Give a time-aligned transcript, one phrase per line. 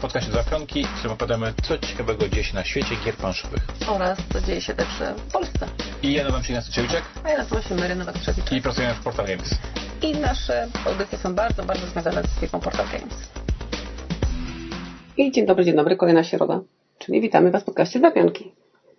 [0.00, 3.66] podcaście Dwa Pionki, w którym opowiadamy, co ciekawego dzieje się na świecie gier planszowych.
[3.88, 5.66] Oraz co dzieje się także w Polsce.
[6.02, 8.56] I ja nazywam się Ignacy Ciewiczek A ja nazywam się Mary Nowak-Trzewiczek.
[8.56, 9.58] i pracujemy w Portal Games.
[10.02, 13.30] I nasze audycje są bardzo, bardzo związane z firmą Portal Games.
[15.16, 16.60] I dzień dobry, dzień dobry, kolejna środa.
[16.98, 18.52] Czyli witamy Was w podcaście Dwa Pionki.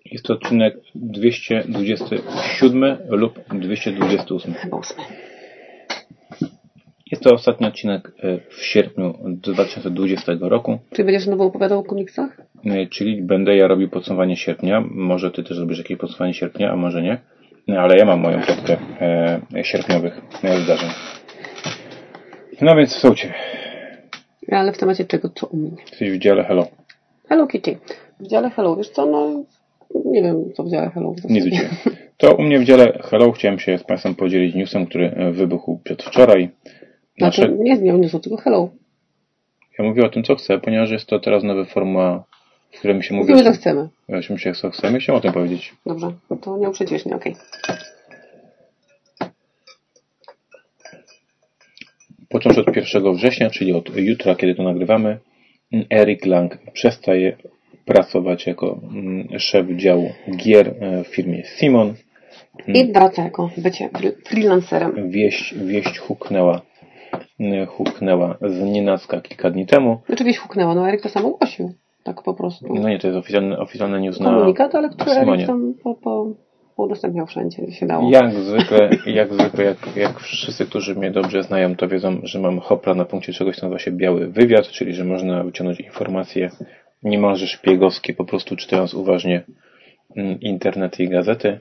[0.05, 4.53] Jest to odcinek 227 lub 228.
[4.53, 5.03] Chyba ósmy.
[7.11, 12.41] Jest to ostatni odcinek e, w sierpniu 2020 roku, Czy będziesz znowu opowiadał o komiksach?
[12.65, 14.83] e, czyli będę ja robił podsumowanie sierpnia.
[14.91, 17.17] Może Ty też robisz jakieś podsumowanie sierpnia, a może nie.
[17.67, 20.89] No, ale ja mam moją plotkę e, sierpniowych e, wydarzeń.
[22.61, 23.33] No więc słuchajcie,
[24.51, 25.29] Ale w temacie czego?
[25.29, 25.71] Co u mnie?
[25.91, 26.67] jesteś w dziale Hello.
[27.29, 27.77] Hello Kitty.
[28.19, 29.43] W dziale Hello, wiesz co, no...
[30.05, 31.11] Nie wiem, co w dziale Hello.
[31.11, 31.69] w u Ciebie.
[32.17, 36.49] To u mnie w dziale Hello chciałem się z Państwem podzielić newsem, który wybuchł przedwczoraj.
[37.21, 38.69] Znaczy, Nasze, nie z nią newsu, tylko Hello.
[39.79, 42.23] ja mówię o tym, co chcę, ponieważ jest to teraz nowa forma,
[42.71, 43.89] w której mi się mówi, Mówimy, co chcemy.
[44.07, 45.73] Ja się co chcemy, chciałem o tym powiedzieć.
[45.85, 46.11] Dobrze,
[46.41, 47.35] to nie uprzedziłeś mnie, okej.
[52.29, 55.17] Począwszy od 1 września, czyli od jutra, kiedy to nagrywamy,
[55.89, 57.37] Eric Lang przestaje
[57.85, 61.93] pracować jako mm, szef działu gier e, w firmie Simon.
[62.67, 63.89] I wraca jako bycie
[64.25, 65.11] freelancerem.
[65.11, 66.61] Wieść, wieść huknęła, mm,
[67.67, 70.01] huknęła z nienacka kilka dni temu.
[70.13, 71.73] Oczywiście huknęła, no Erik to sam ogłosił.
[72.03, 72.73] Tak po prostu.
[72.73, 75.11] No nie, to jest oficjalny, oficjalny news na Komunikat, ale który.
[75.11, 76.33] Erik tam po, po,
[76.77, 78.09] udostępniał wszędzie, się dało.
[78.11, 82.59] Jak zwykle, jak zwykle, jak, jak wszyscy, którzy mnie dobrze znają, to wiedzą, że mam
[82.59, 86.49] hopla na punkcie czegoś, co nazywa się biały wywiad, czyli że można wyciągnąć informacje
[87.03, 89.43] niemalże szpiegowskie, po prostu czytając uważnie
[90.15, 91.59] mm, internety i gazety.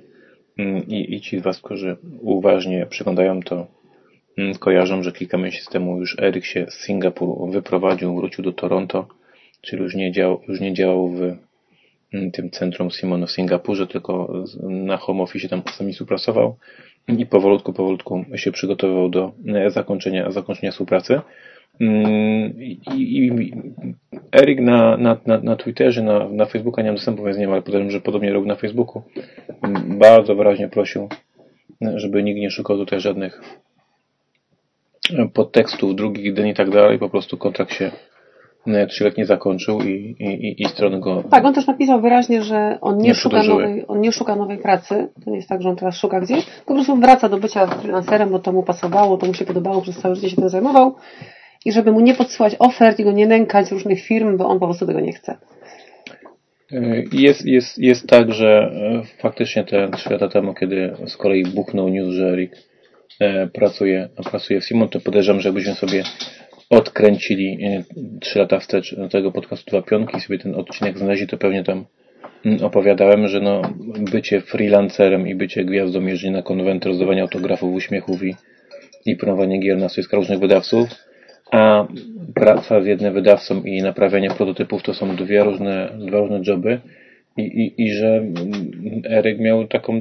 [0.58, 3.66] Mm, I, I ci z Was, którzy uważnie przyglądają to,
[4.38, 9.08] mm, kojarzą, że kilka miesięcy temu już Eryk się z Singapuru wyprowadził, wrócił do Toronto,
[9.60, 11.22] czyli już nie działał, już nie działał w
[12.12, 14.32] mm, tym centrum Simonu w Singapurze, tylko
[14.62, 16.56] na home office tam czasami współpracował
[17.08, 21.20] i powolutku, powolutku się przygotowywał do e, zakończenia, zakończenia współpracy.
[21.80, 23.52] Mm, I, i,
[24.32, 27.62] Erik na, na, na, na Twitterze, na, na Facebooku, nie mam dostępu, więc nie ale
[27.62, 29.02] podejrzewam, że podobnie robił na Facebooku.
[29.62, 31.08] Mm, Bardzo wyraźnie prosił,
[31.94, 33.40] żeby nikt nie szukał tutaj żadnych
[35.32, 36.98] podtekstów, drugich dni i tak dalej.
[36.98, 37.90] Po prostu kontrakt się
[38.66, 42.98] e, trzyletnie zakończył i, i, i, strony go Tak, on też napisał wyraźnie, że on
[42.98, 45.08] nie, Nie szuka nowej, on nie szuka nowej pracy.
[45.24, 46.46] To nie jest tak, że on teraz szuka gdzieś.
[46.66, 49.98] Po prostu wraca do bycia freelancerem, bo to mu pasowało, to mu się podobało, przez
[49.98, 50.94] całe życie się tym zajmował.
[51.64, 54.66] I żeby mu nie podsyłać ofert i go nie nękać różnych firm, bo on po
[54.66, 55.36] prostu tego nie chce.
[56.72, 61.44] Y, Jest, jest, jest tak, że e, faktycznie te trzy lata temu, kiedy z kolei
[61.44, 62.36] buchnął news, że e,
[63.52, 66.02] pracuje, pracuje w Simon, to podejrzewam, że jakbyśmy sobie
[66.70, 67.84] odkręcili e,
[68.20, 71.84] trzy lata wstecz tego podcastu Dwa Pionki i sobie ten odcinek znaleźli, to pewnie tam
[72.44, 73.62] mm, opowiadałem, że no,
[74.12, 78.34] bycie freelancerem i bycie gwiazdą, jeżdżenie na konwenty, rozdawanie autografów, uśmiechów i,
[79.06, 80.88] i promowanie gier na stoiska różnych wydawców,
[81.52, 81.86] a
[82.34, 86.80] praca z jednym wydawcą i naprawianie prototypów to są dwie różne, dwa różne joby
[87.36, 90.00] i, i, i że mm, Eryk miał taką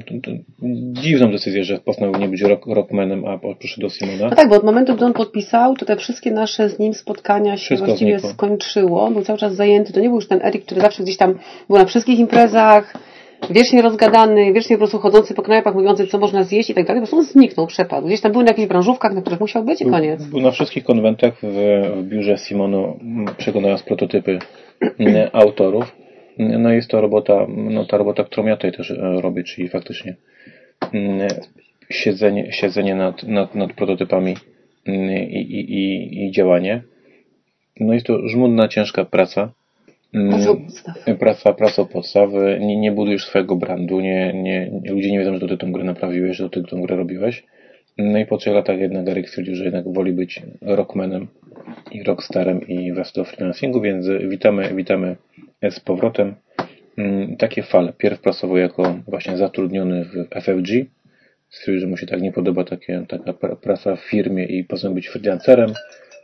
[0.93, 4.29] dziwną decyzję, że postanowił nie być rock, rockmanem, a poszedł do Simona.
[4.29, 7.57] No tak, bo od momentu, gdy on podpisał, to te wszystkie nasze z nim spotkania
[7.57, 8.29] się Wszystko właściwie znikło.
[8.29, 9.11] skończyło.
[9.11, 9.93] Był cały czas zajęty.
[9.93, 11.35] To nie był już ten Erik, który zawsze gdzieś tam
[11.67, 12.93] był na wszystkich imprezach,
[13.49, 17.01] wiecznie rozgadany, wiecznie po prostu chodzący po knajpach, mówiący, co można zjeść i tak dalej.
[17.01, 18.07] Po prostu on zniknął, przepadł.
[18.07, 20.23] Gdzieś tam był na jakichś branżówkach, na których musiał być i koniec.
[20.23, 21.53] Był na wszystkich konwentach w,
[21.95, 22.99] w biurze Simonu,
[23.37, 24.39] przeglądając prototypy
[25.33, 25.95] autorów.
[26.39, 30.15] No jest to robota, no ta robota, którą ja tutaj też e, robię, czyli faktycznie
[30.93, 31.27] m,
[31.89, 34.35] siedzenie, siedzenie nad, nad, nad prototypami
[34.85, 36.81] m, i, i, i, i działanie.
[37.79, 39.51] No jest to żmudna, ciężka praca.
[40.13, 40.95] M, Praca podstaw.
[41.19, 45.47] Praca, praca podstawy, nie, nie budujesz swojego brandu, nie, nie, ludzie nie wiedzą, że to
[45.47, 47.43] ty tę grę naprawiłeś, że to ty tę grę robiłeś.
[47.97, 51.27] No i po trzech latach jednak Erik stwierdził, że jednak woli być rockmanem
[51.91, 55.15] i rockstarem i wraz do freelancingu, więc witamy, witamy
[55.71, 56.35] z powrotem.
[56.97, 57.93] Mm, Takie fale.
[57.93, 60.69] Pierw pracował jako właśnie zatrudniony w FFG.
[61.49, 64.95] Stwierdził, że mu się tak nie podoba takie, taka pra- praca w firmie i postanowił
[64.95, 65.73] być freelancerem.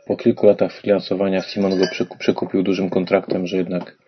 [0.06, 1.84] Po kilku latach freelansowania Simon go
[2.18, 3.98] przykupił dużym kontraktem, że jednak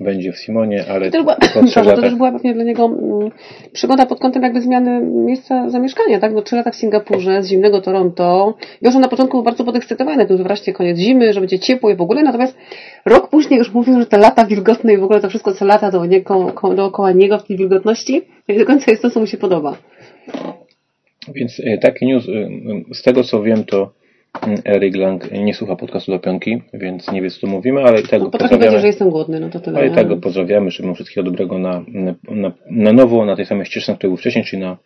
[0.00, 1.36] będzie w Simonie, ale To też była,
[1.66, 3.30] przepraszam, to też była pewnie dla niego mm,
[3.72, 6.34] przygoda pod kątem jakby zmiany miejsca zamieszkania, tak?
[6.34, 8.54] Bo trzy lata w Singapurze, z zimnego Toronto.
[8.82, 11.90] Wiesz, on na początku był bardzo podekscytowany, to już wreszcie koniec zimy, że będzie ciepło
[11.90, 12.56] i w ogóle, natomiast
[13.06, 15.90] rok później już mówił, że te lata wilgotne i w ogóle to wszystko, co lata
[15.90, 19.26] do niego, ko- dookoła niego w tej wilgotności, nie do końca jest to, co mu
[19.26, 19.76] się podoba.
[21.34, 22.48] Więc e, taki news, e,
[22.94, 23.92] z tego co wiem, to
[24.64, 28.20] Eric Lang nie słucha podcastu do piątki, więc nie wie co tu mówimy, ale tak
[28.22, 28.58] No, potrafię pozdrawiamy.
[28.58, 29.78] powiedzieć, że jestem głodny, no to tyle.
[29.78, 31.84] Ale i tak go pozdrawiamy, żeby mu wszystkiego dobrego na,
[32.28, 34.76] na, na, nowo, na tej samej ścieżce, na której był wcześniej, czyli na,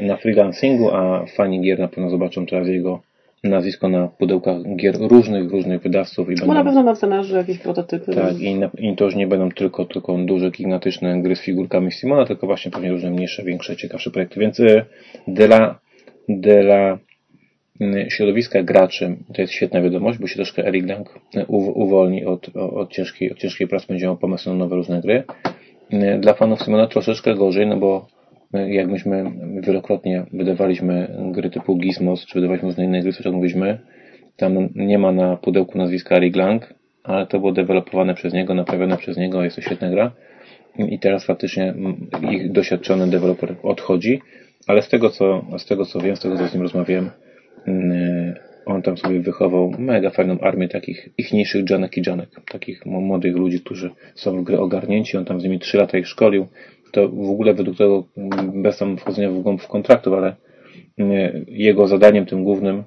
[0.00, 3.00] na freelancingu, a fani gier na pewno zobaczą teraz jego
[3.44, 7.36] nazwisko na pudełkach gier różnych, różnych wydawców i Bo będą na pewno ma w zanadrzu
[7.36, 8.14] jakieś prototypy.
[8.14, 11.92] tak, i, na, i to już nie będą tylko, tylko duże, gigantyczne gry z figurkami
[11.92, 14.40] Simona, tylko właśnie pewnie różne mniejsze, większe, ciekawsze projekty.
[14.40, 14.60] Więc
[15.28, 15.78] dla,
[16.28, 16.98] dla y,
[18.08, 22.90] środowiska graczy to jest świetna wiadomość, bo się troszkę Eric Lang uw- uwolni od, od,
[22.92, 25.24] ciężkiej, od ciężkiej pracy, będzie miał pomysł na nowe różne gry.
[25.92, 28.06] Y, Dla fanów Simona troszeczkę gorzej, no bo
[28.68, 29.24] jak myśmy
[29.60, 33.78] wielokrotnie wydawaliśmy gry typu Gizmos, czy wydawaliśmy różne inne gry, co mówiliśmy,
[34.36, 36.74] tam nie ma na pudełku nazwiska Eric Lang,
[37.04, 40.12] ale to było dewelopowane przez niego, naprawione przez niego, jest to świetna gra.
[40.78, 44.20] I teraz faktycznie mm, ich doświadczony deweloper odchodzi,
[44.66, 47.25] ale z tego co, z tego co wiem, z tego co z nim rozmawiałem, mm,
[48.66, 53.60] on tam sobie wychował mega fajną armię takich ichniejszych Janek i Janek, takich młodych ludzi,
[53.60, 56.46] którzy są w grę ogarnięci, on tam z nimi 3 lata ich szkolił.
[56.92, 60.36] To w ogóle według tego, mm, bez tam wchodzenia w głąb kontraktów, ale
[60.98, 62.84] mm, jego zadaniem tym głównym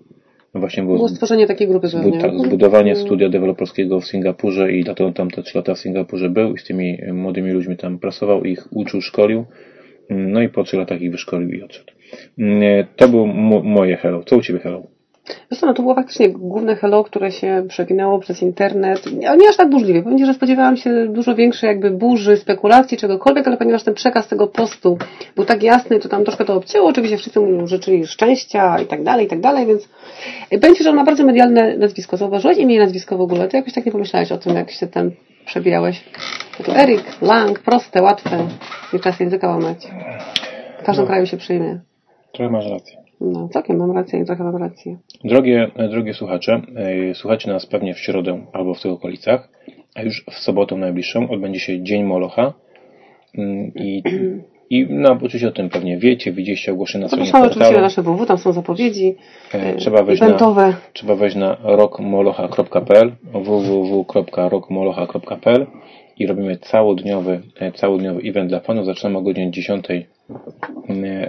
[0.53, 5.11] właśnie było Było stworzenie takiej grupy Zbud- tak, zbudowanie studia deweloperskiego w Singapurze i dlatego
[5.11, 8.43] tam te 3 lata w Singapurze był i z tymi e, młodymi ludźmi tam pracował,
[8.43, 9.45] ich uczył, szkolił.
[10.09, 11.91] Mm, No i po 3 latach ich wyszkolił i odszedł.
[12.39, 14.23] Mm, e, To było mo- moje hello.
[14.23, 14.83] Co u Ciebie hello?
[15.53, 19.69] Co, no to było faktycznie główne hello, które się przewinęło przez internet, nie aż tak
[19.69, 20.03] burzliwie.
[20.03, 24.47] Powiem że spodziewałam się dużo większej jakby burzy, spekulacji, czegokolwiek, ale ponieważ ten przekaz tego
[24.47, 24.97] postu
[25.35, 26.87] był tak jasny, to tam troszkę to obcięło.
[26.89, 29.89] Oczywiście wszyscy mu życzyli szczęścia i tak dalej, i tak dalej, więc
[30.61, 32.17] powiem Ci, że on ma bardzo medialne nazwisko.
[32.17, 33.47] Zauważyłeś imię nazwisko w ogóle?
[33.47, 35.11] Ty jakoś tak nie pomyślałeś o tym, jak się ten
[35.45, 36.03] przebijałeś.
[36.65, 38.47] To Erik, Lang, proste, łatwe.
[38.93, 39.87] Nie czas języka łamać.
[40.81, 41.79] W każdym kraju się przyjmie.
[42.31, 42.97] Trochę masz rację.
[43.21, 44.97] No, całkiem mam rację i trochę mam rację.
[45.23, 46.61] Drogie, drogie słuchacze,
[47.09, 49.49] e, słuchacie nas pewnie w środę albo w tych okolicach,
[49.95, 52.53] a już w sobotę najbliższą odbędzie się Dzień Molocha.
[53.37, 54.03] Mm, I,
[54.69, 57.85] i no, oczywiście o tym pewnie wiecie, widzieliście ogłoszenie na stronie Zapraszamy oczywiście na portalu.
[57.85, 59.15] nasze www, tam są zapowiedzi
[59.53, 60.73] E, e, Trzeba wejść na, eventowe.
[60.93, 65.67] trzeba wejść na rockmolocha.pl www.rockmolocha.pl
[66.17, 68.85] i robimy całodniowy, e, całodniowy event dla fanów.
[68.85, 70.03] Zaczynamy o godzinie 10 e,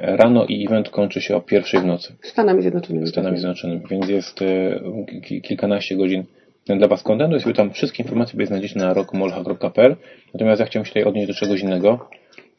[0.02, 3.06] rano i event kończy się o pierwszej w nocy Stanami Zjednoczonymi.
[3.06, 4.80] Stanami Zjednoczonymi, więc jest e,
[5.20, 6.24] ki- kilkanaście godzin
[6.66, 9.96] dla Was kontentu sobie tam wszystkie informacje sobie znajdziecie na rockmolocha.pl
[10.34, 12.08] Natomiast ja chciałem się tutaj odnieść do czegoś innego.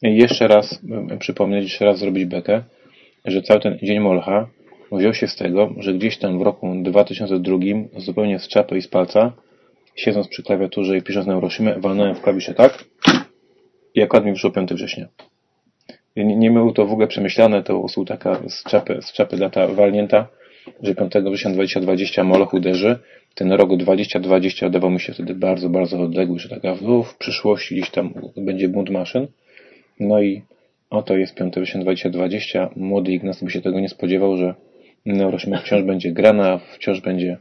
[0.02, 0.80] Jeszcze raz
[1.12, 2.64] e, przypomnieć, jeszcze raz zrobić bekę,
[3.26, 4.48] że cały ten Dzień Molcha
[4.92, 7.58] wziął się z tego, że gdzieś tam w roku 2002
[7.98, 9.34] zupełnie z czapy i z palca,
[9.96, 12.86] siedząc przy klawiaturze i pisząc na Euroshimę, walnąłem w klawisze tak
[13.96, 15.08] i akurat mi wyszło 5 września.
[16.16, 19.68] Nie, nie było to w ogóle przemyślane, to prostu taka z czapy, z czapy data
[19.68, 20.28] walnięta,
[20.84, 23.00] że 5 września 2020 Moloch uderzy.
[23.36, 27.76] Ten rok 2020 wydawał mi się wtedy bardzo, bardzo odległy, że taka w, w przyszłości
[27.76, 29.28] gdzieś tam będzie bunt maszyn.
[30.00, 30.42] No i
[30.90, 32.70] oto jest 5 września 2020.
[32.76, 34.56] Młody Ignacy by się tego nie spodziewał, że
[35.06, 37.38] Neuroshima wciąż będzie grana, wciąż będzie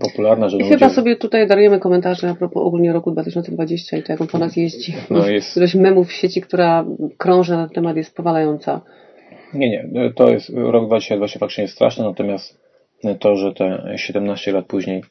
[0.00, 0.74] popularna, że I ludzie...
[0.74, 4.38] chyba sobie tutaj darujemy komentarze a propos ogólnie roku 2020 i to, jak on po
[4.38, 4.94] nas jeździ.
[5.10, 6.84] No jest- Ilość memów w sieci, która
[7.18, 8.80] krąży na ten temat jest powalająca.
[9.54, 12.60] Nie, nie, to jest rok 2020 faktycznie jest straszny, natomiast
[13.20, 15.02] to, że te 17 lat później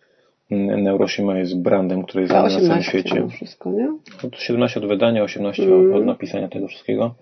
[0.78, 3.28] Neuroshima jest brandem, który jest znany na całym 18 świecie.
[3.28, 3.88] wszystko, nie?
[4.28, 5.94] Od 17 od wydania, 18 Mm.
[5.94, 7.16] od napisania tego wszystkiego.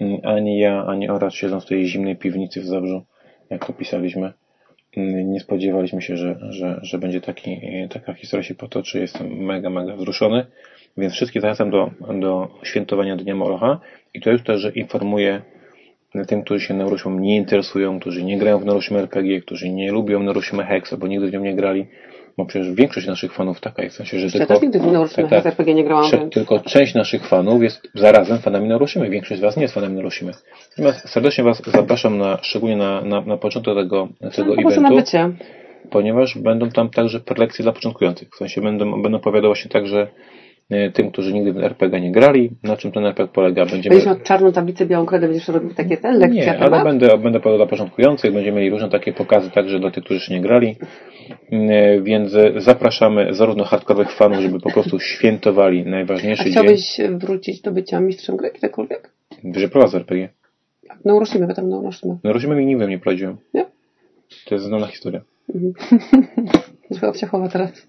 [0.00, 3.02] Mm, Ani ja, ani Oraz siedząc w tej zimnej piwnicy w Zabrzu,
[3.50, 4.32] jak to pisaliśmy,
[4.96, 9.00] nie spodziewaliśmy się, że, że, że będzie taki, taka historia się potoczy.
[9.00, 10.46] Jestem mega, mega wzruszony.
[10.96, 13.80] Więc wszystkich zachęcam do, do świętowania Dnia Molocha.
[14.14, 15.42] I to już też, że informuję
[16.28, 20.22] tym, którzy się Neurosimą nie interesują, którzy nie grają w Neurosimę RPG, którzy nie lubią
[20.22, 21.86] Neurosimę Hex, albo nigdy w nią nie grali,
[22.40, 24.86] bo przecież większość naszych fanów taka jest, w sensie, że Ja tylko, też nigdy w
[24.86, 25.52] Neuroshima tak, tak.
[25.52, 26.34] RPG nie grałam, więc...
[26.34, 29.10] tylko część naszych fanów jest zarazem fanami Neuroshimy.
[29.10, 30.32] Większość z Was nie jest fanami Neuroshimy.
[30.70, 34.88] Natomiast serdecznie Was zapraszam na, szczególnie na, na, na początek tego, tego po prostu na
[34.88, 35.30] eventu, bycie.
[35.90, 38.28] ponieważ będą tam także prelekcje dla początkujących.
[38.30, 40.06] W sensie będą, będą opowiadał właśnie także
[40.94, 43.66] tym, którzy nigdy w RPG nie grali, na czym ten RPG polega.
[43.66, 43.94] Będziemy...
[43.94, 47.40] Będziesz miał czarną tablicę, białą kredę, będziesz robił takie ten, lekcja Nie, ale będę, będę
[47.40, 50.76] dla początkujących, będziemy mieli różne takie pokazy także dla tych, którzy jeszcze nie grali.
[51.52, 56.52] E, Więc e, zapraszamy zarówno hardkorowych fanów, żeby po prostu świętowali A najważniejszy dzień.
[56.52, 59.10] chciałbyś wrócić do bycia mistrzem gry, kiedykolwiek?
[59.56, 60.28] Że prowadzę RPG.
[61.04, 62.18] Neuroshima, ja tam Neuroshima.
[62.24, 63.36] No Rosimę mi nigdy nie prowadziłem.
[63.54, 63.64] Nie?
[64.46, 65.20] To jest znana historia.
[66.90, 67.86] Trochę obciachowa teraz.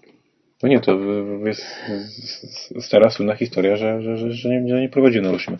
[0.62, 0.98] No nie, to
[1.44, 1.66] jest
[2.80, 5.56] stara słynna historia, że, że, że, że, nie, że nie prowadziłem na Rosimę.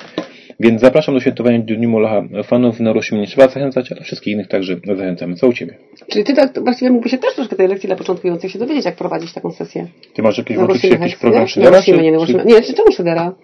[0.61, 4.49] Więc zapraszam do świętowania Dniu Molocha fanów na Rusi nie trzeba zachęcać, ale wszystkich innych
[4.49, 5.37] także zachęcamy.
[5.37, 5.75] Co u Ciebie?
[6.09, 8.97] Czyli Ty tak właściwie mógłbyś się też troszkę tej lekcji dla początkujących się dowiedzieć, jak
[8.97, 9.87] prowadzić taką sesję.
[10.15, 11.49] Ty masz jakiś, Na włączyć jakiś program nie?
[11.49, 11.77] Szydera?
[11.77, 12.45] Na czy- nie, na czy-.
[12.45, 13.35] Nie, czy czemu Szydera?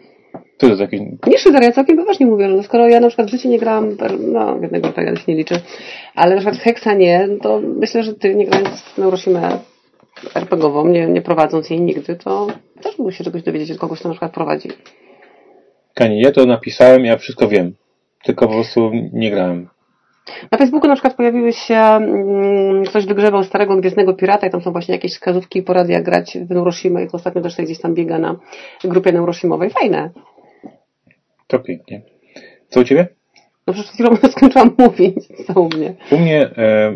[0.58, 1.00] To jest jakiś...
[1.26, 3.58] Nie Szydera, ja całkiem poważnie mówię, że no skoro ja na przykład w życiu nie
[3.58, 3.96] grałam,
[4.32, 5.60] no jednego tak się nie liczy,
[6.14, 9.58] ale na przykład w Hexa nie, to myślę, że Ty nie grając w Neurosimę
[10.34, 12.46] RPGową, nie, nie prowadząc jej nigdy, to
[12.82, 14.68] też mógłbyś się czegoś dowiedzieć od kogoś, kto na przykład prowadzi.
[15.94, 17.75] Kani, ja to napisałem, ja wszystko wiem.
[18.25, 19.68] Tylko po prostu nie grałem.
[20.52, 24.72] Na Facebooku na przykład pojawiły się, mm, ktoś wygrzewał starego Gwiezdnego Pirata i tam są
[24.72, 27.80] właśnie jakieś wskazówki i porady, jak grać w Neuroshima i to ostatnio też sobie gdzieś
[27.80, 28.37] tam biega na
[28.84, 29.70] grupie Neurosimowej.
[29.70, 30.10] Fajne.
[31.46, 32.02] To pięknie.
[32.68, 33.17] Co u Ciebie?
[33.68, 35.14] No przecież chwilą skończyłam mówić,
[35.46, 35.94] co u mnie.
[36.10, 36.87] U mnie e,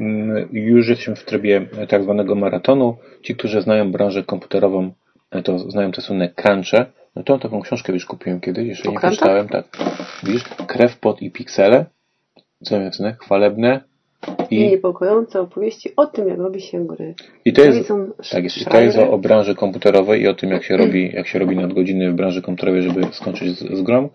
[0.00, 2.96] m, już jesteśmy w trybie tak zwanego maratonu.
[3.22, 4.90] Ci, którzy znają branżę komputerową,
[5.30, 6.86] e, to znają te słynne crunche.
[7.16, 9.10] No to taką książkę już kupiłem kiedyś, jeszcze O nie crunchach?
[9.12, 9.48] przeczytałem.
[9.48, 9.64] Tak.
[10.22, 10.44] Widzisz?
[10.66, 11.84] Krew, pot i piksele.
[12.64, 13.16] Co napisane?
[13.20, 13.80] Chwalebne.
[14.50, 17.14] I I, niepokojące opowieści o tym, jak robi się gry.
[17.44, 17.92] i to jest,
[18.30, 21.10] tak jest, i to jest o, o branży komputerowej i o tym, jak się robi,
[21.12, 24.08] jak się robi nadgodziny w branży komputerowej, żeby skończyć z, z grą.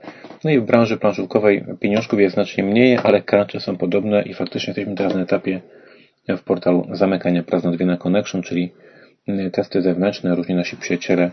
[0.43, 4.71] No i w branży planszówkowej pieniążków jest znacznie mniej, ale crunche są podobne i faktycznie
[4.71, 5.61] jesteśmy teraz na etapie
[6.29, 8.71] w portalu zamykania prac na connection, czyli
[9.51, 10.35] testy zewnętrzne.
[10.35, 11.31] Różni nasi przyjaciele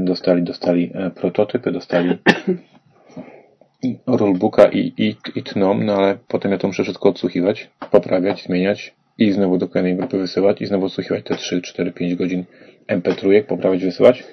[0.00, 2.18] dostali, dostali e, prototypy, dostali
[3.86, 8.44] i rulebooka i, i, i tną, no ale potem ja to muszę wszystko odsłuchiwać, poprawiać,
[8.44, 12.44] zmieniać i znowu do kolejnej grupy wysyłać i znowu odsłuchiwać te 3, 4, 5 godzin
[12.88, 14.24] MP3, poprawiać, wysyłać.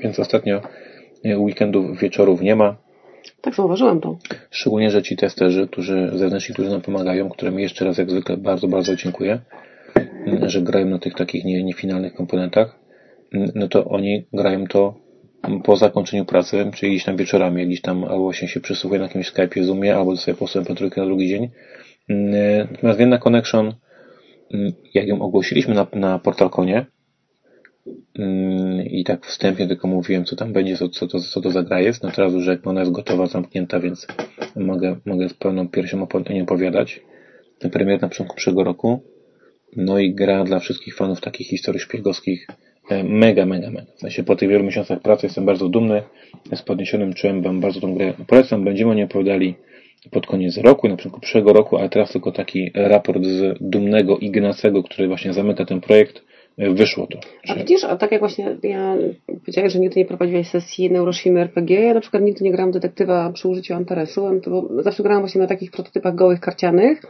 [0.00, 0.60] Więc ostatnio
[1.24, 2.76] e, weekendów, wieczorów nie ma.
[3.40, 4.18] Tak zauważyłam to.
[4.50, 8.68] Szczególnie, że ci testerzy, którzy, zewnętrzni, którzy nam pomagają, którym jeszcze raz jak zwykle bardzo,
[8.68, 9.40] bardzo dziękuję,
[10.42, 12.78] że grają na tych takich nie, niefinalnych komponentach,
[13.32, 14.94] mm, no to oni grają to
[15.64, 19.64] po zakończeniu pracy, czyli gdzieś tam wieczorami, gdzieś tam albo się przysłuchuje na jakimś Skype'ie,
[19.64, 21.50] Zoomie, albo sobie trójkę na drugi dzień.
[22.08, 23.74] Mm, Natomiast Vienna Connection,
[24.54, 26.86] mm, jak ją ogłosiliśmy na, na Portalkonie,
[28.18, 31.62] Mm, i tak wstępnie tylko mówiłem, co tam będzie, co, co, to, co to za
[31.62, 32.02] gra jest.
[32.02, 34.06] No teraz już jak ona jest gotowa, zamknięta, więc
[34.56, 37.00] mogę, mogę z pełną piersią o niej opowiadać.
[37.72, 39.00] Premier na początku przyszłego roku.
[39.76, 42.46] No i gra dla wszystkich fanów takich historii szpiegowskich.
[42.90, 43.92] E, Mega, mega, mega.
[43.96, 46.02] W sensie po tych wielu miesiącach pracy jestem bardzo dumny.
[46.54, 48.64] Z podniesionym czułem Wam bardzo tą grę polecam.
[48.64, 49.54] Będziemy o niej opowiadali
[50.10, 54.82] pod koniec roku, na początku przyszłego roku, ale teraz tylko taki raport z dumnego Ignacego,
[54.82, 56.22] który właśnie zamyka ten projekt.
[56.58, 57.18] E, Wyszło to.
[57.48, 57.60] A Że...
[57.60, 61.94] widzisz, a tak jak właśnie ja powiedziałeś, że nigdy nie prowadziłeś sesji Neuroshimy RPG, ja
[61.94, 65.46] na przykład nigdy nie grałam detektywa przy użyciu Antaresu, to bo zawsze grałam właśnie na
[65.46, 67.02] takich prototypach gołych karcianych.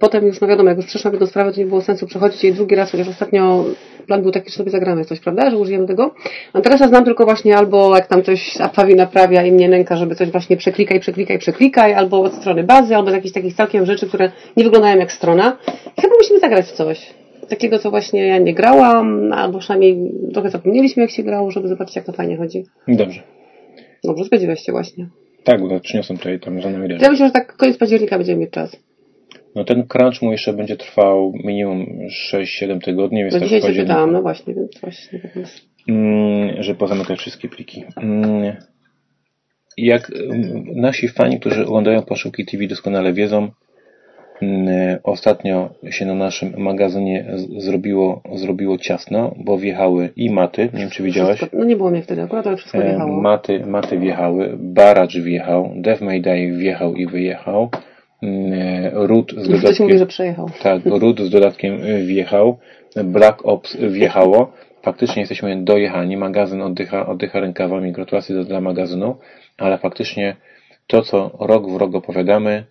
[0.00, 2.54] Potem już, no wiadomo, jak już przeszłam jedną sprawę, to nie było sensu przechodzić jej
[2.54, 3.64] drugi raz, chociaż ostatnio
[4.06, 6.14] plan był taki, że sobie zagramy coś, prawda, że użyjemy tego.
[6.52, 10.30] Antaresa znam tylko właśnie albo jak tam coś Apawi naprawia i mnie nęka, żeby coś
[10.30, 14.32] właśnie przeklikaj, przeklikaj, przeklikaj, albo od strony bazy, albo z jakichś takich całkiem rzeczy, które
[14.56, 15.56] nie wyglądają jak strona.
[15.98, 17.14] I chyba musimy zagrać w coś
[17.48, 21.96] takiego, co właśnie ja nie grałam, albo przynajmniej trochę zapomnieliśmy, jak się grało, żeby zobaczyć,
[21.96, 22.64] jak to fajnie chodzi.
[22.88, 23.22] Dobrze.
[24.04, 25.08] Dobrze, zgodziłeś się właśnie.
[25.44, 26.68] Tak, bo przyniosłem tutaj tam To
[27.00, 28.85] ja myślę, że tak koniec października będziemy mieć czas.
[29.56, 31.86] No ten crunch mój jeszcze będzie trwał minimum
[32.32, 35.18] 6-7 tygodni, więc No tak dzisiaj październiku, pytałam, no właśnie, więc właśnie.
[35.20, 35.60] tak jest.
[35.88, 37.84] mm, że pozamykać wszystkie pliki.
[37.96, 38.56] Mm,
[39.76, 43.48] jak mm, nasi fani, którzy oglądają Poszukki TV doskonale wiedzą,
[44.42, 47.24] mm, ostatnio się na naszym magazynie
[47.58, 51.90] zrobiło, zrobiło ciasno, bo wjechały i maty, nie wiem czy widziałaś, Wszystko, no nie było
[51.90, 53.20] mnie wtedy akurat, ale wszystko E, wjechało.
[53.20, 57.70] Maty, maty wjechały, Baracz wjechał, Dev Mayday wjechał i wyjechał,
[58.22, 60.50] mm, e, Root z Ktoś mówi, dodatkiem, że przejechał.
[60.62, 62.58] tak, Root z dodatkiem y, wjechał,
[63.04, 69.16] Black Ops wjechało, faktycznie jesteśmy dojechani, magazyn oddycha, oddycha rękawami, gratulacje dla magazynu,
[69.58, 70.36] ale faktycznie
[70.86, 72.64] to, co rok w rok opowiadamy,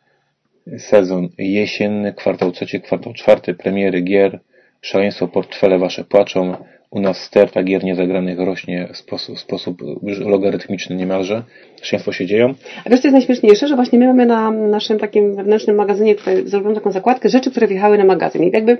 [0.77, 4.39] sezon jesienny, kwartał trzeci, kwartał czwarty, premiery gier,
[4.81, 6.55] szaleństwo, portfele wasze płaczą,
[6.95, 9.81] u nas sterta gier niezagranych rośnie w sposób, sposób
[10.19, 11.43] logarytmiczny niemalże,
[11.81, 12.53] szaleństwo się dzieją,
[12.85, 16.47] A wiesz, co jest najśmieszniejsze, że właśnie my mamy na naszym takim wewnętrznym magazynie, tutaj
[16.47, 18.43] zrobiłam taką zakładkę, rzeczy, które wjechały na magazyn.
[18.43, 18.77] I jakby,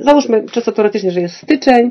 [0.00, 1.90] załóżmy czysto teoretycznie, że jest styczeń,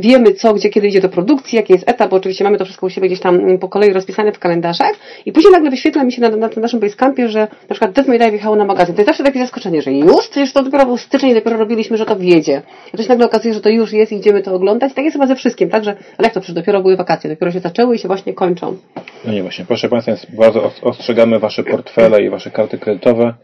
[0.00, 2.86] wiemy co, gdzie, kiedy idzie do produkcji, jaki jest etap, bo oczywiście mamy to wszystko
[2.86, 4.92] u siebie gdzieś tam mm, po kolei rozpisane w kalendarzach
[5.26, 8.08] i później nagle wyświetla mi się na, na tym naszym basecampie, że na przykład Death
[8.08, 8.94] May wjechało na magazyn.
[8.94, 11.96] To jest zawsze takie zaskoczenie, że już, przecież to dopiero był styczeń i dopiero robiliśmy,
[11.96, 12.62] że to wjedzie.
[12.94, 14.94] A to się nagle okazuje, że to już jest i idziemy to oglądać.
[14.94, 17.52] Tak jest chyba ze wszystkim, tak, że, ale jak to, przecież dopiero były wakacje, dopiero
[17.52, 18.76] się zaczęły i się właśnie kończą.
[19.24, 23.34] No nie właśnie, proszę Państwa, bardzo os- ostrzegamy Wasze portfele i Wasze karty kredytowe.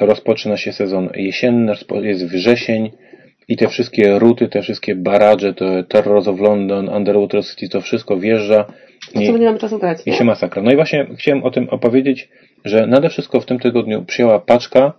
[0.00, 2.90] Rozpoczyna się sezon jesienny, jest wrzesień
[3.50, 8.16] i te wszystkie ruty, te wszystkie baraże, to Terrors of London, Underwater City, to wszystko
[8.16, 8.64] wjeżdża.
[9.14, 10.16] Nie mamy czasu grać, I nie?
[10.16, 10.62] się masakra.
[10.62, 12.28] No i właśnie chciałem o tym opowiedzieć,
[12.64, 14.92] że nade wszystko w tym tygodniu przyjęła paczka,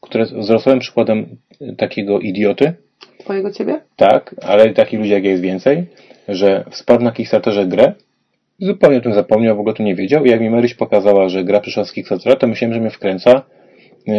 [0.00, 1.36] która jest wzrostowym przykładem
[1.76, 2.72] takiego idioty,
[3.18, 3.80] Twojego ciebie?
[3.96, 5.86] tak, ale takich ludzi jak ja jest więcej,
[6.28, 7.92] że wsparł na Kickstarterze grę,
[8.58, 11.44] zupełnie o tym zapomniał, w ogóle tu nie wiedział i jak mi Maryś pokazała, że
[11.44, 13.42] gra przyszła z Kickstartera, to myślałem, że mnie wkręca,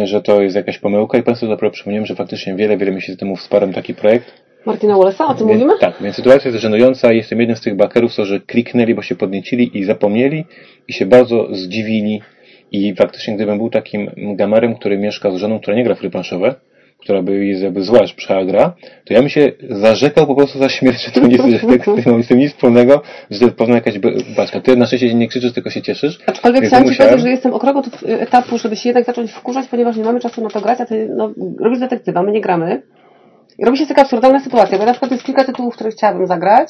[0.04, 3.36] że to jest jakaś pomyłka i Państwu dopiero przypomniałem, że faktycznie wiele, wiele miesięcy temu
[3.36, 4.32] wsparłem taki projekt.
[4.66, 5.78] Martina Wallace'a, o tym Więc, mówimy?
[5.80, 7.12] tak, więc sytuacja jest żenująca.
[7.12, 10.44] Jestem jednym z tych bakerów, że kliknęli, bo się podniecili i zapomnieli
[10.88, 12.22] i się bardzo zdziwili.
[12.72, 16.10] I faktycznie, gdybym był takim gamerem, który mieszka z żoną, która nie gra w gry
[16.10, 16.54] planszowe,
[17.02, 18.72] która by jest jakby zła, że gra,
[19.04, 21.96] to ja bym się zarzekał po prostu za śmierć, że to nie jest, że tego,
[21.96, 23.98] tego nie z tym nic wspólnego, że to jest pewna jakaś
[24.36, 24.60] baczka.
[24.60, 26.18] Ty na szczęście nie krzyczysz, tylko się cieszysz.
[26.26, 29.32] Aczkolwiek chciałam Ci musiałem- powiedzieć, że jestem o krok od etapu, żeby się jednak zacząć
[29.32, 31.30] wkurzać, ponieważ nie mamy czasu na to grać, a Ty no,
[31.60, 32.82] robisz detektywa, my nie gramy.
[33.58, 36.68] I robi się taka absurdalna sytuacja, bo na przykład jest kilka tytułów, które chciałabym zagrać.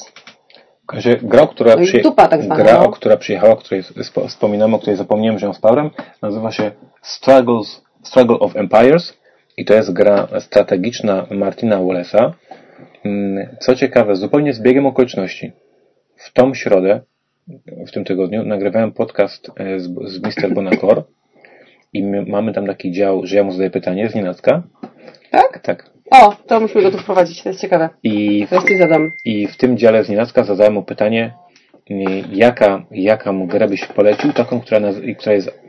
[0.93, 2.03] Razie gra, która, No przyje...
[2.03, 2.85] dupa tak zwana, gra no.
[2.85, 5.89] o która przyjechała, o której spo- wspominamy, o której zapomniałem, że ją spałem,
[6.21, 6.71] nazywa się
[7.01, 9.20] Struggles, Struggle of Empires
[9.57, 12.31] i to jest gra strategiczna Martina Wallace'a.
[13.05, 15.51] Mm, Co ciekawe, zupełnie z biegiem okoliczności.
[16.15, 17.01] W tą środę,
[17.87, 20.53] w tym tygodniu, nagrywałem podcast e, z, z Mr.
[20.53, 21.03] Bonacor
[21.93, 24.63] i my, mamy tam taki dział, że ja mu zadaję pytanie z nienacka.
[25.31, 25.59] Tak?
[25.59, 25.91] Tak.
[26.11, 27.89] O, to musimy go tu wprowadzić, to jest ciekawe.
[28.03, 29.11] I Ci zadam.
[29.25, 31.33] i w tym dziale z nienacka zadałem mu pytanie,
[31.91, 31.93] y,
[32.31, 34.79] jaka, jaka mu grę byś polecił, taką, która,
[35.17, 35.60] która jest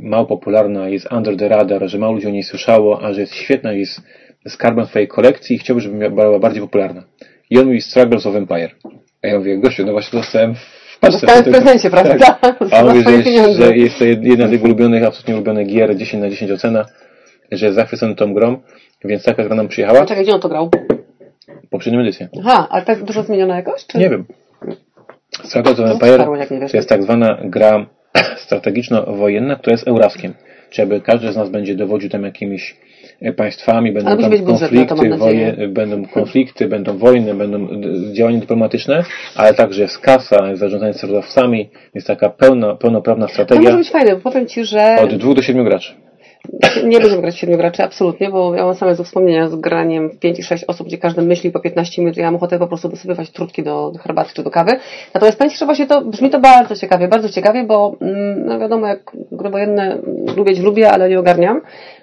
[0.00, 3.34] mało popularna, jest under the radar, że mało ludzi o niej słyszało, a że jest
[3.34, 4.00] świetna, jest
[4.48, 7.04] skarbem twojej kolekcji i chciałby, żeby była bardziej popularna.
[7.50, 8.70] I on mówi Struggles of Empire.
[9.22, 11.26] A ja mówię, gościu, no właśnie dostałem w paczce.
[11.26, 12.18] Dostałem w prezencie, prawda?
[12.18, 12.56] Tak.
[12.72, 13.66] A on mówi, że, pieniądze.
[13.66, 16.84] że jest to jed- jedna z jego ulubionych, absolutnie ulubionych gier, 10 na 10 ocena,
[17.52, 18.60] że jest zachwycony tą grą,
[19.04, 20.06] więc taka gra nam przyjechała.
[20.06, 20.70] Czekaj, gdzie on to grał?
[21.70, 22.28] Poprzednią edycję.
[22.40, 23.86] Aha, ale tak dużo zmieniona jakoś?
[23.86, 23.98] Czy...
[23.98, 24.24] Nie wiem.
[25.44, 26.26] Strategy of Empire
[26.70, 27.86] to jest tak zwana gra
[28.36, 30.34] strategiczno-wojenna, która jest Euraskiem.
[30.70, 32.76] Czyli jakby każdy z nas będzie dowodził tam jakimiś
[33.22, 35.18] e, państwami, będą tam budżet to, konflikty, nadzieję.
[35.18, 37.68] woje, będą konflikty, będą wojny, będą
[38.10, 39.04] e, działania dyplomatyczne,
[39.36, 43.90] ale także jest kasa, jest zarządzanie surowcami, jest taka pełna, pełnoprawna To strategia może być
[43.90, 45.94] fajne, bo powiem Ci, że od dwóch do siedmiu graczy.
[46.84, 50.10] Nie będziemy grać w siedmiu graczy, absolutnie, bo ja mam same ze wspomnienia z graniem
[50.10, 52.66] w 5 i 6 osób, gdzie każdy myśli po 15 minut, ja mam ochotę po
[52.66, 54.72] prostu dosypywać trutki do herbaty czy do kawy.
[55.14, 58.58] Natomiast powiem Ci, że właśnie to brzmi to bardzo ciekawie, bardzo ciekawie, bo mm, no
[58.58, 59.98] wiadomo, jak gry wojenne
[60.36, 61.60] lubić lubię, ale nie ogarniam.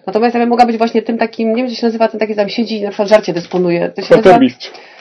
[0.07, 2.35] Natomiast ja bym mogła być właśnie tym takim, nie wiem, jak się nazywa, ten taki
[2.35, 3.91] tam siedzi i na przykład żarcie dysponuje.
[3.95, 4.39] To się nazywa-.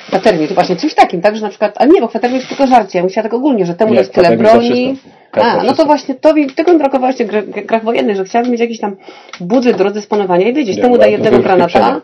[0.06, 3.04] Kwatermistrz, właśnie czymś takim, tak, że na przykład, a nie, bo kwatermistrz tylko żarcie, ja
[3.04, 4.96] myślała tak ogólnie, że temu Nie, jest tyle broni.
[5.32, 8.60] A, no to właśnie to, tego mi brakowało jeszcze grach, grach wojennych, że chciałabym mieć
[8.60, 8.96] jakiś tam
[9.40, 12.00] budżet do rozdysponowania i wiedzieć, Nie, temu no, daję jednego granata.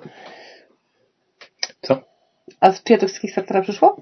[1.82, 2.00] Co?
[2.60, 3.96] a z przyjaciół z Kickstartera przyszło?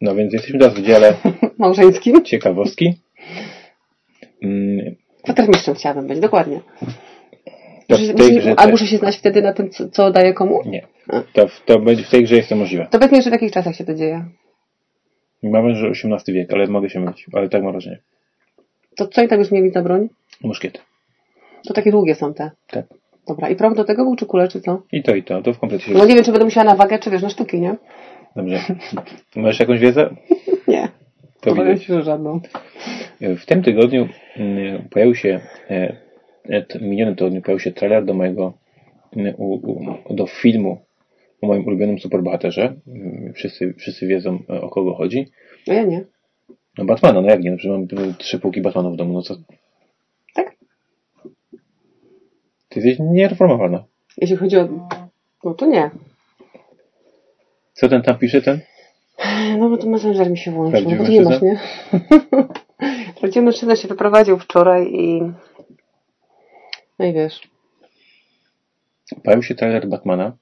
[0.00, 1.14] No więc jesteśmy teraz w dziale
[1.58, 2.24] Małżeńskim?
[2.24, 2.94] ciekawostki.
[4.42, 6.60] Mm, Kwatermistrzem chciałabym być, dokładnie.
[7.88, 10.10] To Muszę, w tej grze a też- muszę się znać wtedy na tym, co, co
[10.10, 10.62] daje komu?
[10.66, 10.86] Nie.
[11.32, 12.86] To, w- to będzie w tej grze jest to możliwe.
[12.90, 14.24] To mi jeszcze w jakich czasach się to dzieje.
[15.42, 17.26] Mam że XVIII wiek, ale mogę się mylić.
[17.32, 17.98] Ale tak mam wrażenie.
[18.96, 20.08] To co i tam już mieli za broń?
[20.42, 20.80] Muszkiety.
[21.68, 22.50] To takie długie są te.
[22.66, 22.86] Tak.
[23.28, 24.82] Dobra, i proch do tego był czy kule, czy co?
[24.92, 25.42] I to, i to.
[25.42, 25.92] To w komplecie się...
[25.92, 27.76] No nie wiem, czy będę musiała na wagę, czy wiesz, na sztuki, nie?
[28.36, 28.58] Dobrze.
[29.36, 30.10] Masz jakąś wiedzę?
[30.68, 30.88] Nie.
[31.40, 31.82] To widać.
[31.82, 32.40] się, że żadną.
[33.20, 35.40] W tym tygodniu mm, pojawił się,
[36.50, 38.52] e, e, minionym tygodniu pojawił się trailer do mojego,
[39.16, 40.78] mm, u, u, do filmu
[41.42, 42.74] o moim ulubionym superbohaterze.
[42.86, 45.28] Mm, Wszyscy, wszyscy wiedzą e, o kogo chodzi.
[45.66, 46.04] No ja nie.
[46.78, 47.50] No Batmana, no jak nie?
[47.50, 49.34] No, przecież mam e, trzy półki Batmanów w domu, no co?
[50.34, 50.54] Tak?
[52.68, 53.84] Ty jesteś niereformowana.
[54.16, 54.68] Jeśli chodzi o...
[55.44, 55.90] No to nie.
[57.72, 58.60] Co ten tam pisze, ten?
[59.58, 60.72] No bo to Messenger mi się włączył.
[60.82, 61.58] Prawdziwy No to nie masz, mężczyzna?
[61.92, 63.14] nie?
[63.20, 65.20] Prawdziwy mężczyzna się wyprowadził wczoraj i...
[66.98, 67.50] No i wiesz.
[69.24, 70.36] Pojawił się trailer Batmana.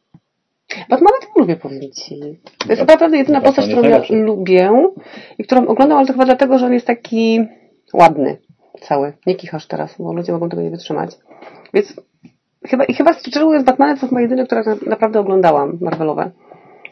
[0.89, 2.21] Batmana to lubię, powiem Ci.
[2.59, 4.71] To jest naprawdę jedyna Batman postać, którą ja lubię
[5.39, 7.41] i którą oglądam, ale to chyba dlatego, że on jest taki
[7.95, 8.37] ładny.
[8.81, 9.13] Cały.
[9.27, 11.11] Nie kichasz teraz, bo ludzie mogą tego nie wytrzymać.
[11.75, 12.01] Więc
[12.67, 16.31] chyba, i chyba szczerze mówiąc, Batmana to chyba jedyny, które tak naprawdę oglądałam, Marvelowe.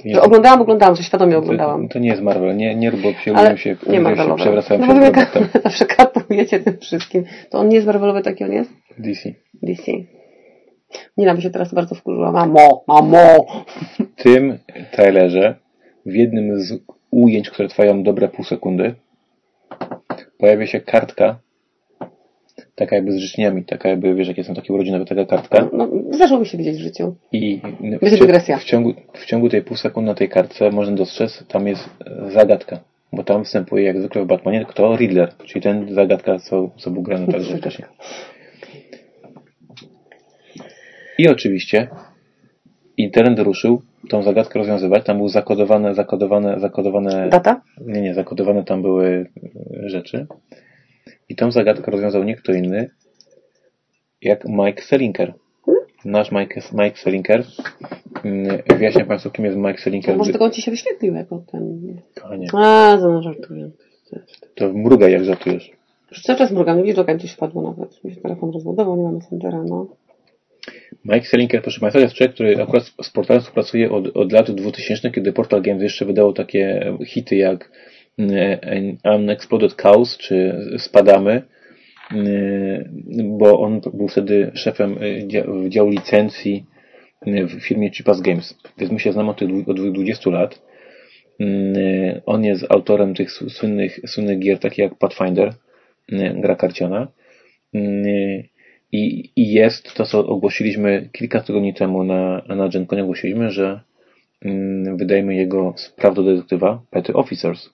[0.03, 1.89] To nie, oglądałam, oglądałam, że świadomie oglądałam.
[1.89, 2.57] to, to nie jest Marvel.
[2.57, 5.63] Nie, nie rób, bo się, Ale się, nie ludziom się przewracają No przed robotem.
[5.65, 7.25] zawsze katujecie tym wszystkim.
[7.51, 8.71] To on nie jest Marvelowy, taki on jest?
[8.99, 9.31] DC.
[9.63, 9.93] DC.
[11.17, 12.33] Nina by się teraz bardzo wkurzyła.
[12.33, 13.47] Mamo, mamo!
[13.99, 14.59] W tym
[14.93, 15.55] trailerze,
[16.07, 18.95] w jednym z ujęć, które trwają dobre pół sekundy,
[20.39, 21.39] pojawia się kartka,
[22.81, 25.69] taka jakby z życzeniami, taka jakby, wiesz, jakie są takie urodzinowe, taka kartka.
[25.73, 27.15] No, zdarzyło mi się widzieć w życiu.
[27.33, 28.59] I w, Będzie cia- dygresja.
[28.59, 32.31] w, ciągu, w ciągu tej pół sekundy na tej kartce można dostrzec, tam jest e,
[32.31, 32.81] zagadka.
[33.13, 34.97] bo tam występuje jak zwykle w Batmanie kto?
[34.97, 37.89] Riddler, czyli ten zagadka, co, co był grany także wcześniej.
[41.19, 41.89] I oczywiście
[42.97, 45.05] internet ruszył tą zagadkę rozwiązywać.
[45.05, 47.29] Tam był zakodowane, zakodowane, zakodowane...
[47.29, 47.61] Data?
[47.87, 49.27] Nie, nie, zakodowane tam były
[49.87, 50.27] rzeczy.
[51.29, 52.91] I tą zagadkę rozwiązał nie kto inny,
[54.23, 55.35] jak Mike Selinker.
[56.05, 57.45] Nasz Mike, Mike Selinker.
[58.25, 60.17] Mm, Wyjaśnię Państwu, kim jest Mike Selinker.
[60.17, 61.97] Może tylko on Ci się wyświetlił jako ten...
[62.15, 63.71] Kochanie, A, to żartuję.
[64.55, 65.71] to mrugaj jak żartujesz.
[66.11, 68.05] Już cały czas mrugam, nie widzę, jak gdzieś wpadło nawet.
[68.05, 69.87] Mi się telefon rozładował, nie ma Messengera, no.
[71.05, 75.11] Mike Selinker, proszę Państwa, jest człowiek, który akurat z portalem współpracuje od, od lat 2000,
[75.11, 77.71] kiedy Portal Games jeszcze wydało takie hity jak
[79.05, 81.43] Unexploded Cows czy Spadamy,
[82.13, 86.65] mm, bo on był wtedy szefem y, dzia- działu licencji
[87.27, 88.59] w firmie Chipas Games.
[88.79, 90.63] Więc my się znamy od od 20 lat.
[92.27, 95.55] On jest autorem tych słynnych, słynnych gier, takich jak Pathfinder,
[96.35, 97.09] gra karciana.
[98.93, 103.81] I, I jest to, co ogłosiliśmy kilka tygodni temu na, na GenConie, ogłosiliśmy, że
[104.43, 107.71] mm, wydajemy jego prawdodetektywa Petty Officers.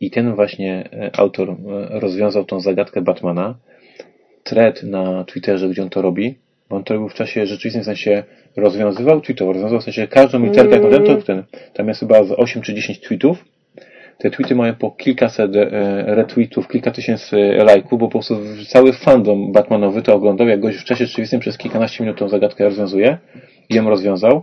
[0.00, 1.56] I ten właśnie e, autor e,
[2.00, 3.54] rozwiązał tą zagadkę Batmana.
[4.42, 6.34] Thread na Twitterze, gdzie on to robi,
[6.68, 8.24] bo on to robił w czasie rzeczywistym, w sensie
[8.56, 11.04] rozwiązywał tweetowo, rozwiązywał w sensie każdą literkę, jak Mm.
[11.04, 11.22] mm.
[11.22, 11.42] ten,
[11.74, 13.44] tam jest chyba z 8 czy 10 tweetów.
[14.18, 15.68] Te tweety mają po kilkaset e,
[16.06, 20.84] retweetów, kilka tysięcy lajków, bo po prostu cały fandom Batmanowy to oglądał, jak gość w
[20.84, 23.18] czasie rzeczywistym przez kilkanaście minut tą zagadkę rozwiązuje
[23.68, 24.42] i ją rozwiązał.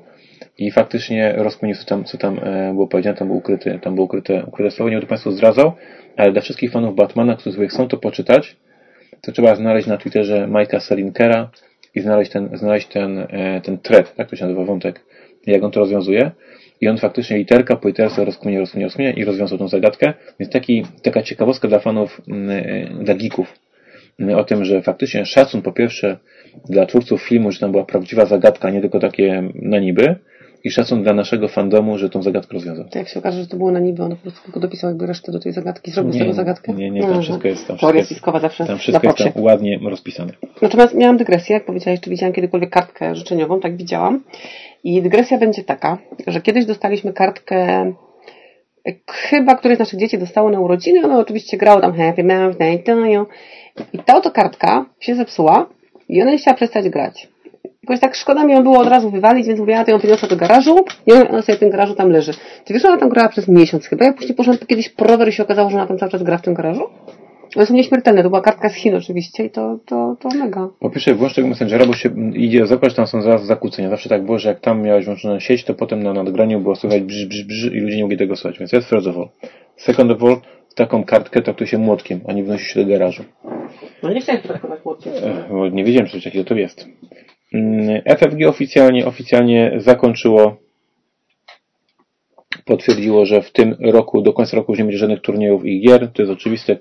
[0.57, 4.05] I faktycznie rozkminił, co tam, co tam e, było powiedziane, tam było ukryte, tam było
[4.05, 5.71] ukryte, ukryte słowo, nie będę Państwu zdradzał,
[6.17, 8.55] ale dla wszystkich fanów Batmana, którzy chcą to poczytać,
[9.21, 11.49] to trzeba znaleźć na Twitterze Majka Selinkera
[11.95, 15.05] i znaleźć ten, znaleźć ten, e, ten thread, tak to się nazywa, wątek,
[15.47, 16.31] jak on to rozwiązuje.
[16.81, 20.13] I on faktycznie literka po literce rozkminie, rozkminie, rozkminie i rozwiązał tą zagadkę.
[20.39, 22.49] Więc taki, taka ciekawostka dla fanów, mm,
[22.99, 23.59] e, dla geeków,
[24.37, 26.17] o tym, że faktycznie szacun po pierwsze
[26.69, 30.15] dla twórców filmu, że tam była prawdziwa zagadka, nie tylko takie na niby,
[30.63, 32.85] i szacun dla naszego fandomu, że tą zagadkę rozwiązał.
[32.89, 35.05] To jak się okaże, że to było na niby, on po prostu tylko dopisał jakby
[35.05, 36.73] resztę do tej zagadki, zrobił z tego zagadkę.
[36.73, 37.21] Nie, nie, tam Aha.
[37.21, 37.77] wszystko jest tam.
[37.77, 40.33] Teoria spiskowa zawsze tam wszystko jest tam ładnie rozpisane.
[40.61, 44.23] Natomiast miałam dygresję, jak powiedziałeś, czy widziałam kiedykolwiek kartkę życzeniową, tak widziałam.
[44.83, 50.49] I dygresja będzie taka, że kiedyś dostaliśmy kartkę, e, chyba któreś z naszych dzieci dostało
[50.49, 53.25] na urodziny, ono oczywiście grało tam Happy Birthday to you.
[53.93, 55.69] I ta oto kartka się zepsuła
[56.09, 57.27] i ona nie chciała przestać grać.
[57.83, 60.35] Jakoś tak szkoda mi ją było od razu wywalić, więc mówiła, to ją wyniosła do
[60.35, 62.31] garażu i ona sobie w tym garażu tam leży.
[62.65, 65.31] Ty wiesz, ona tam grała przez miesiąc chyba, ja później poszłam kiedyś po rower i
[65.31, 66.83] się okazało, że ona tam cały czas gra w tym garażu.
[67.55, 70.69] One są nieśmiertelne, to była kartka z Chin oczywiście i to, to, to mega.
[70.79, 73.89] Po pierwsze włącz tego Messengera, bo się idzie zapłać, tam są zaraz zakłócenia.
[73.89, 77.01] Zawsze tak było, że jak tam miałeś włączoną sieć, to potem na nadgraniu było słychać
[77.03, 78.59] brz, brz, brz i ludzie nie mogli tego słuchać.
[78.59, 79.27] Więc jest first of all.
[79.75, 80.37] Second of all,
[80.77, 83.23] taką kartkę traktuje się młotkiem, a nie wnosi się do garażu.
[84.03, 84.79] No nie chciałem traktować.
[85.07, 86.87] Ech, bo nie wiedziałem, że coś takiego to jest.
[87.53, 90.57] Mm, FFG oficjalnie, oficjalnie zakończyło,
[92.65, 96.11] potwierdziło, że w tym roku, do końca roku już nie będzie żadnych turniejów i gier.
[96.13, 96.77] To jest oczywiste.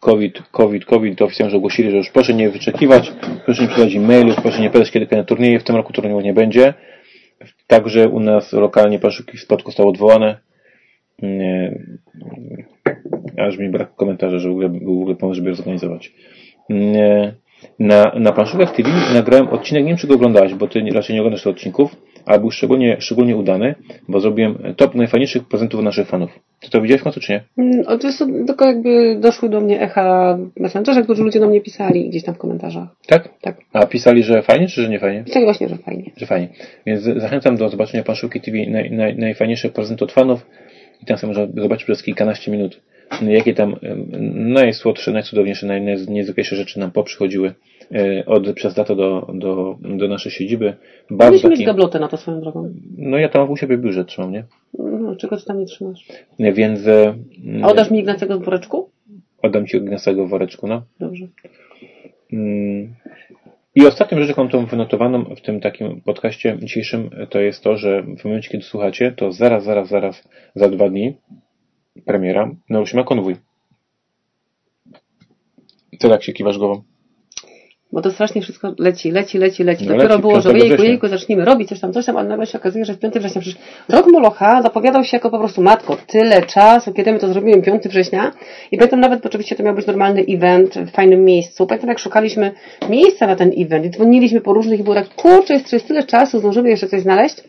[0.00, 3.12] COVID, COVID, COVID, to oficjalnie ogłosili, że już proszę nie wyczekiwać,
[3.44, 5.60] proszę nie pisać e-mailów, proszę nie pytać, kiedy kolejne turnieje.
[5.60, 6.74] W tym roku turniejów nie będzie.
[7.66, 10.38] Także u nas lokalnie Paszuki Spotku zostało odwołane.
[13.38, 16.12] Aż mi brak komentarza, że w ogóle, był w ogóle pomysł, żeby je zorganizować.
[16.68, 17.34] Nie,
[17.78, 21.20] na, na Planszówkach TV nagrałem odcinek, nie wiem czy go oglądałeś, bo ty raczej nie
[21.20, 23.74] oglądasz tych odcinków, ale był szczególnie, szczególnie udany,
[24.08, 26.30] bo zrobiłem top najfajniejszych prezentów naszych fanów.
[26.60, 27.44] Ty to widziałeś w końcu, czy nie?
[27.58, 31.60] Mm, o, To jest tylko jakby doszły do mnie echa Messengerze, którzy ludzie do mnie
[31.60, 32.88] pisali gdzieś tam w komentarzach.
[33.06, 33.28] Tak?
[33.40, 33.56] Tak.
[33.72, 35.24] A pisali, że fajnie, czy że nie fajnie?
[35.24, 36.10] Pisali właśnie, że fajnie.
[36.16, 36.48] Że fajnie.
[36.86, 40.46] Więc zachęcam do zobaczenia Planszówki TV naj, naj, najfajniejszych prezentów od fanów
[41.02, 42.80] i tam sobie można zobaczyć przez kilkanaście minut,
[43.22, 43.76] jakie tam
[44.34, 47.54] najsłodsze, najcudowniejsze, naj, najniezwykłejsze rzeczy nam poprzychodziły
[47.94, 50.66] e, od przez lata do, do, do naszej siedziby.
[51.10, 52.74] Bardzo Powinniśmy mieć taki, gablotę na to swoją drogą.
[52.98, 54.44] no ja tam u siebie biurze trzymam, nie?
[54.78, 56.06] No, czego ty tam nie trzymasz?
[56.38, 57.14] Więc e,
[57.62, 58.90] A oddasz mi Ignacego w woreczku?
[59.42, 60.82] oddam ci Ignacego w woreczku, no.
[61.00, 61.26] Dobrze.
[62.32, 62.94] Mm.
[63.76, 68.24] I ostatnią rzeczą, tą wynotowaną w tym takim podcaście dzisiejszym, to jest to, że w
[68.24, 71.16] momencie, kiedy słuchacie, to zaraz, zaraz, zaraz, za dwa dni
[72.02, 72.50] premiera.
[72.70, 73.36] Narushima Konwój.
[75.98, 76.82] Co tak się kiwasz głową?
[77.94, 79.84] Bo to strasznie wszystko leci, leci, leci, leci.
[79.84, 82.24] No Dopiero leci, było, że 5 jejku, jejku, zacznijmy robić coś tam, coś tam, a
[82.24, 85.96] nagle się okazuje, że 5 września przecież rok Molocha zapowiadał się jako po prostu matko,
[86.06, 88.32] tyle czasu, kiedy my to zrobiłem 5 września.
[88.72, 91.98] I pamiętam nawet, bo oczywiście to miał być normalny event w fajnym miejscu, pamiętam jak
[91.98, 92.52] szukaliśmy
[92.88, 96.02] miejsca na ten event i dzwoniliśmy po różnych i było tak, kurczę, jest, jest tyle
[96.02, 97.44] czasu, zdążymy jeszcze coś znaleźć,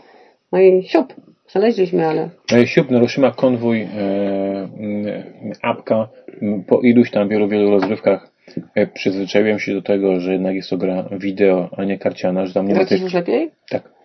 [0.51, 1.13] no i siup,
[1.47, 2.29] Znaleźliśmy, ale...
[2.53, 3.87] E, Siup naruszyła konwój e,
[5.61, 6.07] apka
[6.67, 8.31] po iluś tam wielu, wielu rozgrywkach
[8.75, 12.53] e, przyzwyczaiłem się do tego, że jednak jest to gra wideo, a nie karciana, że
[12.53, 13.01] tam nie ma tych...
[13.01, 13.51] już lepiej?
[13.69, 13.95] Tak.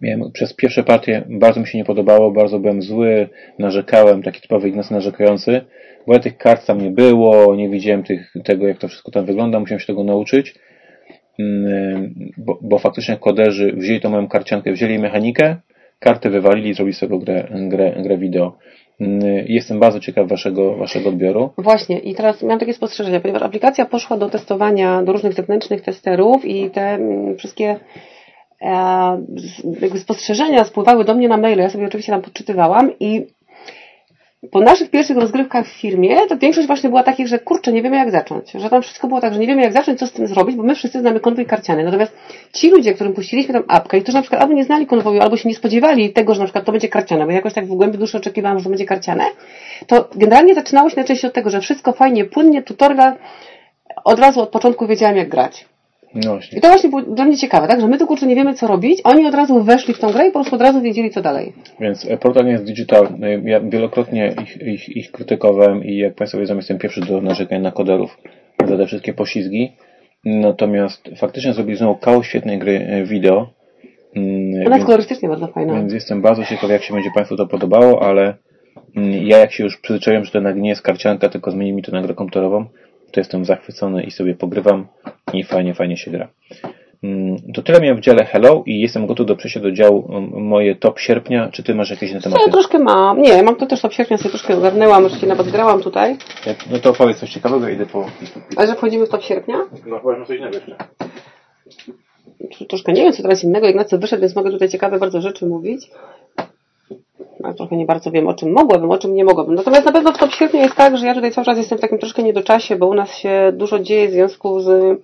[0.00, 4.68] Miałem przez pierwsze partie, bardzo mi się nie podobało, bardzo byłem zły, narzekałem, taki typowy
[4.68, 5.60] Ignacy narzekający,
[6.06, 9.24] bo ja tych kart tam nie było, nie widziałem tych, tego, jak to wszystko tam
[9.24, 10.54] wygląda, musiałem się tego nauczyć,
[11.40, 15.56] Mm, bo, bo faktycznie koderzy wzięli tą moją karciankę, wzięli mechanikę,
[16.00, 18.56] karty wywalili zrobili tego grę, grę, grę wideo.
[19.00, 21.50] Mm, Jestem bardzo ciekaw waszego, waszego odbioru.
[21.58, 26.44] Właśnie i teraz miałam takie spostrzeżenia, ponieważ aplikacja poszła do testowania do różnych zewnętrznych testerów
[26.44, 27.76] i te mm, wszystkie
[28.62, 33.26] e, spostrzeżenia spływały do mnie na maile, ja sobie oczywiście tam podczytywałam i
[34.50, 37.96] po naszych pierwszych rozgrywkach w firmie, to większość właśnie była takich, że kurczę, nie wiemy
[37.96, 38.50] jak zacząć.
[38.50, 40.62] Że tam wszystko było tak, że nie wiemy jak zacząć, co z tym zrobić, bo
[40.62, 41.84] my wszyscy znamy konwój karciany.
[41.84, 42.16] Natomiast
[42.52, 45.36] ci ludzie, którym puściliśmy tam apkę i którzy na przykład albo nie znali konwoju, albo
[45.36, 47.98] się nie spodziewali tego, że na przykład to będzie karciane, bo jakoś tak w głębi
[47.98, 49.24] duszy oczekiwałam, że to będzie karciane,
[49.86, 53.12] to generalnie zaczynało się najczęściej od tego, że wszystko fajnie, płynnie, tutorial,
[54.04, 55.68] od razu od początku wiedziałam jak grać.
[56.14, 56.58] No właśnie.
[56.58, 58.66] I to właśnie było dla mnie ciekawe, tak, że my tu kurczę nie wiemy co
[58.66, 61.22] robić, oni od razu weszli w tą grę i po prostu od razu wiedzieli co
[61.22, 61.52] dalej.
[61.80, 63.08] Więc e, portal nie jest digital.
[63.22, 67.60] E, Ja wielokrotnie ich, ich, ich krytykowałem i jak Państwo wiedzą, jestem pierwszy do narzekania
[67.60, 68.18] na koderów
[68.68, 69.72] za te wszystkie poślizgi.
[70.24, 73.50] Natomiast faktycznie zrobili znowu kawał świetnej gry e, wideo.
[74.16, 75.74] Mm, Ona jest kolorystycznie bardzo fajna.
[75.74, 78.34] więc jestem bardzo ciekaw, jak się będzie Państwu to podobało, ale
[78.96, 81.82] mm, ja jak się już przyzwyczaiłem, że to jednak nie jest karcianka, tylko zmieni mi
[81.82, 82.64] to na grę komputerową,
[83.10, 84.86] to jestem zachwycony i sobie pogrywam
[85.32, 86.28] i fajnie, fajnie się gra.
[87.02, 90.74] Mm, To tyle miałem w dziale Hello i jestem gotów do przejścia do działu moje
[90.76, 91.48] top sierpnia.
[91.52, 92.42] Czy Ty masz jakieś na Co tematy?
[92.46, 93.22] ja troszkę mam.
[93.22, 96.16] Nie, mam to też od sierpnia sobie troszkę ogarnęłam, już się nawet grałam tutaj.
[96.72, 98.06] No to opowiedz coś ciekawego, idę po...
[98.56, 99.56] Ale że wchodzimy w top sierpnia?
[99.86, 100.76] No powiedzmy coś innego jeszcze.
[102.40, 103.68] Tr- Troszkę nie wiem, co teraz innego.
[103.68, 105.90] Ignacy wyszedł, więc mogę tutaj ciekawe bardzo rzeczy mówić.
[107.44, 109.54] Ale trochę nie bardzo wiem, o czym mogłabym, o czym nie mogłabym.
[109.54, 111.80] Natomiast na pewno w top sierpnia jest tak, że ja tutaj cały czas jestem w
[111.80, 115.00] takim troszkę niedoczasie, bo u nas się dużo dzieje w związku z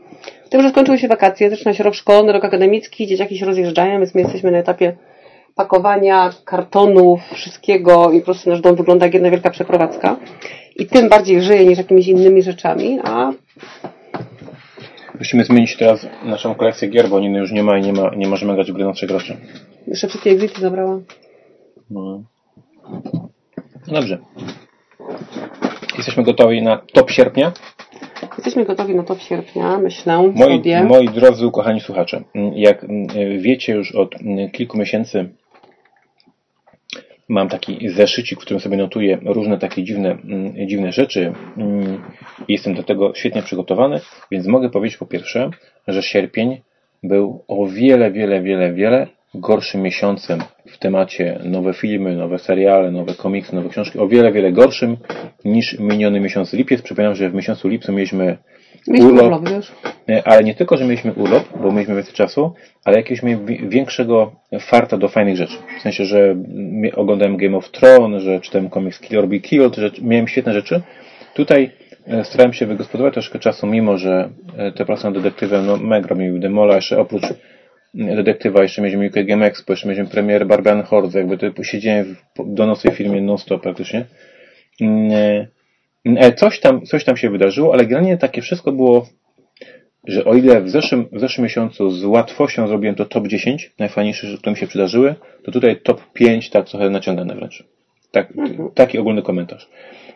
[0.50, 4.14] tym, że skończyły się wakacje, zaczyna się rok szkolny, rok akademicki, dzieciaki się rozjeżdżają, więc
[4.14, 4.96] my jesteśmy na etapie
[5.54, 10.16] pakowania kartonów, wszystkiego i po prostu nasz dom wygląda jak jedna wielka przeprowadzka.
[10.76, 13.32] I tym bardziej żyje niż jakimiś innymi rzeczami, a
[15.18, 18.28] Musimy zmienić teraz naszą kolekcję gier, bo Niny już nie ma i nie, ma, nie
[18.28, 19.36] możemy grać w gry na trzech graczy.
[19.86, 21.04] jeszcze wszystkie exity zabrałam.
[21.90, 22.22] No.
[23.86, 24.18] Dobrze.
[25.96, 27.52] Jesteśmy gotowi na top sierpnia.
[28.36, 30.84] Jesteśmy gotowi na top sierpnia, myślę Moi, sobie.
[30.84, 32.22] moi drodzy ukochani słuchacze,
[32.54, 33.08] jak mm,
[33.40, 35.28] wiecie już od mm, kilku miesięcy
[37.28, 41.32] mam taki zeszycik, w którym sobie notuję różne takie dziwne, mm, dziwne rzeczy.
[42.48, 45.50] Jestem do tego świetnie przygotowany, więc mogę powiedzieć po pierwsze,
[45.88, 46.60] że sierpień
[47.02, 49.06] był o wiele, wiele, wiele, wiele
[49.40, 54.52] gorszym miesiącem w temacie nowe filmy, nowe seriale, nowe komiksy, nowe książki, o wiele, wiele
[54.52, 54.96] gorszym
[55.44, 56.82] niż miniony miesiąc lipiec.
[56.82, 58.36] Przypominam, że w miesiącu lipcu mieliśmy
[58.88, 59.72] Mieliśmy urlop, urlop, wiesz?
[60.08, 63.34] E, Ale nie tylko, że mieliśmy urlop, bo mieliśmy więcej czasu, ale jakiegoś
[63.68, 65.56] większego farta do fajnych rzeczy.
[65.78, 66.36] W sensie, że
[66.94, 70.82] oglądałem Game of Thrones, że czytałem komiks Kill or Be Killed, że miałem świetne rzeczy.
[71.34, 71.70] Tutaj
[72.06, 76.14] e, starałem się wygospodarować troszkę czasu, mimo że e, te prace nad detektywem, no mega
[76.14, 77.24] mi demola, jeszcze oprócz
[77.96, 82.54] detektywa jeszcze mieliśmy UK Game Expo, jeszcze mieliśmy premierę Barbarian Horde, jakby to siedziałem w
[82.54, 84.04] do nocy w filmie non-stop praktycznie.
[84.80, 85.46] Mm,
[86.04, 89.06] e, Coś tam, coś tam się wydarzyło, ale generalnie takie wszystko było,
[90.04, 94.28] że o ile w zeszłym, w zeszłym miesiącu z łatwością zrobiłem to top 10 najfajniejszych
[94.28, 97.64] rzeczy, które mi się przydarzyły, to tutaj top 5 tak trochę naciągane wręcz.
[98.10, 98.32] Tak,
[98.74, 99.68] Taki ogólny komentarz.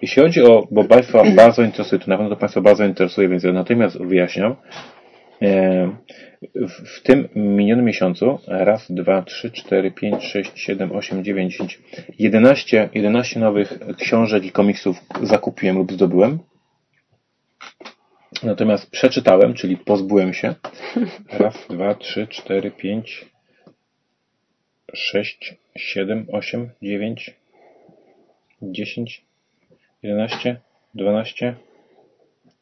[0.02, 3.44] Jeśli chodzi o, bo Państwa bardzo interesuje, to na pewno to Państwa bardzo interesuje, więc
[3.44, 4.56] ja natychmiast wyjaśniam.
[5.42, 5.96] E,
[6.68, 11.82] W, tym minionym miesiącu raz, dwa, trzy, cztery, pięć, sześć, siedem, osiem, dziewięć, dziesięć,
[12.18, 16.38] jedenaście, jedenaście nowych książek i komiksów zakupiłem lub zdobyłem.
[18.42, 20.54] Natomiast przeczytałem, czyli pozbyłem się.
[21.32, 23.26] Raz, dwa, trzy, cztery, pięć,
[24.94, 27.34] sześć, siedem, osiem, dziewięć,
[28.62, 29.24] dziesięć,
[30.02, 30.60] jedenaście,
[30.94, 31.54] dwanaście,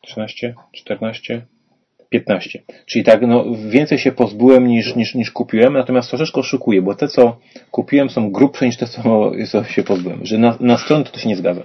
[0.00, 1.46] trzynaście, czternaście,
[2.08, 2.62] 15.
[2.86, 7.08] Czyli tak, no, więcej się pozbyłem niż, niż, niż kupiłem, natomiast troszeczkę oszukuję, bo te,
[7.08, 7.36] co
[7.70, 10.26] kupiłem, są grubsze niż te, co, co się pozbyłem.
[10.26, 11.62] Że na, na stronę to, to się nie zgadza.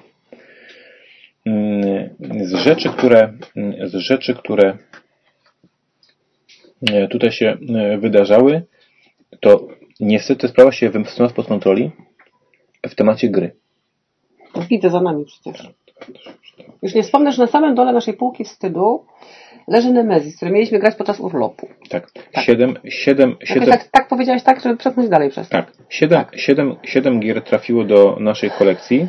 [1.45, 2.09] Mm,
[2.45, 4.77] Z rzeczy, które, mm, z rzeczy, które
[6.91, 7.57] e, tutaj się
[7.99, 8.63] wydarzały,
[9.39, 9.67] to
[9.99, 11.91] niestety sprawa się wymknęła spod kontroli
[12.89, 13.55] w temacie gry.
[14.69, 15.69] Widzę za nami przecież.
[16.81, 19.05] Już nie wspomnę, że na samym dole naszej półki wstydu
[19.67, 21.67] leży Nemezis, który mieliśmy grać podczas urlopu.
[21.89, 22.11] Tak.
[22.45, 25.57] Siedem, siedem, Jakoś siedem, tak, tak powiedziałeś tak, żeby przepchnąć dalej przez to.
[25.57, 25.71] tak.
[25.89, 29.07] Siedem, siedem, siedem gier trafiło do naszej kolekcji,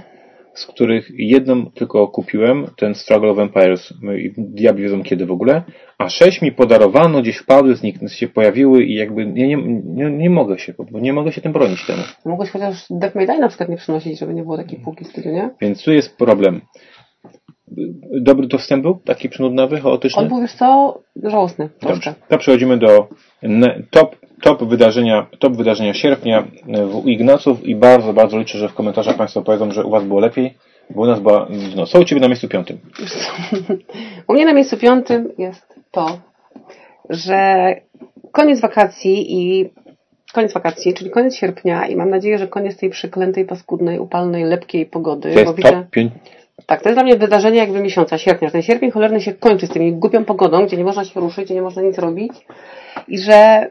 [0.55, 3.95] z których jedną tylko kupiłem, ten Struggle of Empires,
[4.38, 5.62] diabli wiedzą kiedy w ogóle,
[5.99, 10.31] a sześć mi podarowano, gdzieś wpadły, znik- się pojawiły i jakby nie, nie, nie, nie
[10.31, 12.03] mogę się, bo nie mogę się tym bronić temu.
[12.25, 15.09] Mogłeś chociaż Death May Die na przykład nie przynosić, żeby nie było takiej półki w
[15.09, 15.51] studiu, nie?
[15.61, 16.61] Więc tu jest problem.
[18.21, 18.99] Dobry to wstęp był?
[19.05, 20.23] Taki przynudnowy, chaotyczny?
[20.23, 22.14] On był, wiesz co, żałosny Dobrze.
[22.29, 23.09] To przechodzimy do
[23.90, 29.17] top, top, wydarzenia, top wydarzenia sierpnia w Ignaców i bardzo, bardzo liczę, że w komentarzach
[29.17, 30.55] Państwo powiedzą, że u Was było lepiej,
[30.90, 32.79] bo u nas była, no, co u Ciebie na miejscu piątym?
[34.29, 36.19] U mnie na miejscu piątym jest to,
[37.11, 37.69] że
[38.33, 39.71] koniec wakacji i
[40.35, 44.87] koniec wakacji, czyli koniec sierpnia i mam nadzieję, że koniec tej przeklętej, paskudnej, upalnej, lepkiej
[44.87, 45.71] pogody, To bo jest widzę...
[45.71, 46.12] top pięć,
[46.67, 49.67] Tak, to jest dla mnie wydarzenie jakby miesiąca, sierpnia, że ten sierpień cholerny się kończy
[49.67, 52.33] z tymi głupią pogodą, gdzie nie można się ruszyć, gdzie nie można nic robić
[53.09, 53.71] i że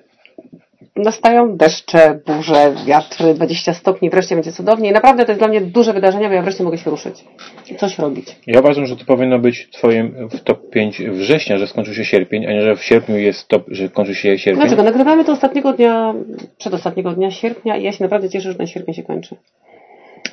[0.95, 5.61] nastają deszcze, burze, wiatry, 20 stopni, wreszcie będzie cudownie i naprawdę to jest dla mnie
[5.61, 7.23] duże wydarzenie, bo ja wreszcie mogę się ruszyć
[7.71, 8.35] i coś robić.
[8.47, 12.45] Ja uważam, że to powinno być Twoim w top 5 września, że skończył się sierpień,
[12.45, 14.61] a nie, że w sierpniu jest top, że kończy się sierpień.
[14.61, 14.83] Dlaczego?
[14.83, 16.13] Nagrywamy to ostatniego dnia,
[16.57, 19.35] przedostatniego dnia sierpnia i ja się naprawdę cieszę, że ten sierpień się kończy.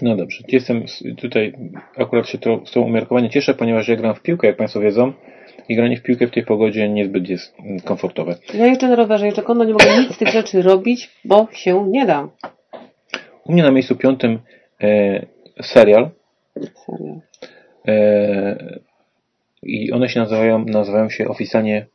[0.03, 0.85] No dobrze, jestem
[1.17, 1.55] tutaj,
[1.97, 5.13] akurat się to, z tą umiarkowanie cieszę, ponieważ ja gram w piłkę, jak Państwo wiedzą,
[5.69, 8.35] i granie w piłkę w tej pogodzie niezbyt jest mm, komfortowe.
[8.55, 11.87] Ja jeżdżę na rowerze, jeżdżę konno, nie mogę nic z tych rzeczy robić, bo się
[11.89, 12.29] nie da.
[13.45, 14.39] U mnie na miejscu piątym
[14.83, 15.27] e,
[15.63, 16.11] serial
[16.57, 17.21] Serio.
[17.89, 18.81] e,
[19.63, 21.87] i one się nazywają, nazywają się oficjalnie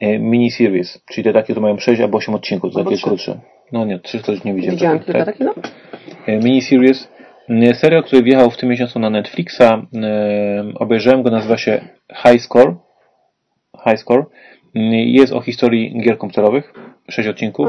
[0.00, 3.40] e, miniseries, czyli te takie, to mają 6 albo 8 odcinków, to Albo takie krótsze.
[3.72, 4.98] No nie, 3 to już nie widziałem.
[4.98, 5.26] Kilka tak?
[5.26, 5.54] takich, no.
[6.26, 7.08] E, Miniseries.
[7.74, 9.86] Serial, który wjechał w tym miesiącu na Netflixa.
[10.74, 11.80] Obejrzałem go, nazywa się
[12.22, 12.74] High Score.
[13.88, 14.24] High Score.
[15.04, 16.72] Jest o historii gier komputerowych.
[17.10, 17.68] 6 odcinków.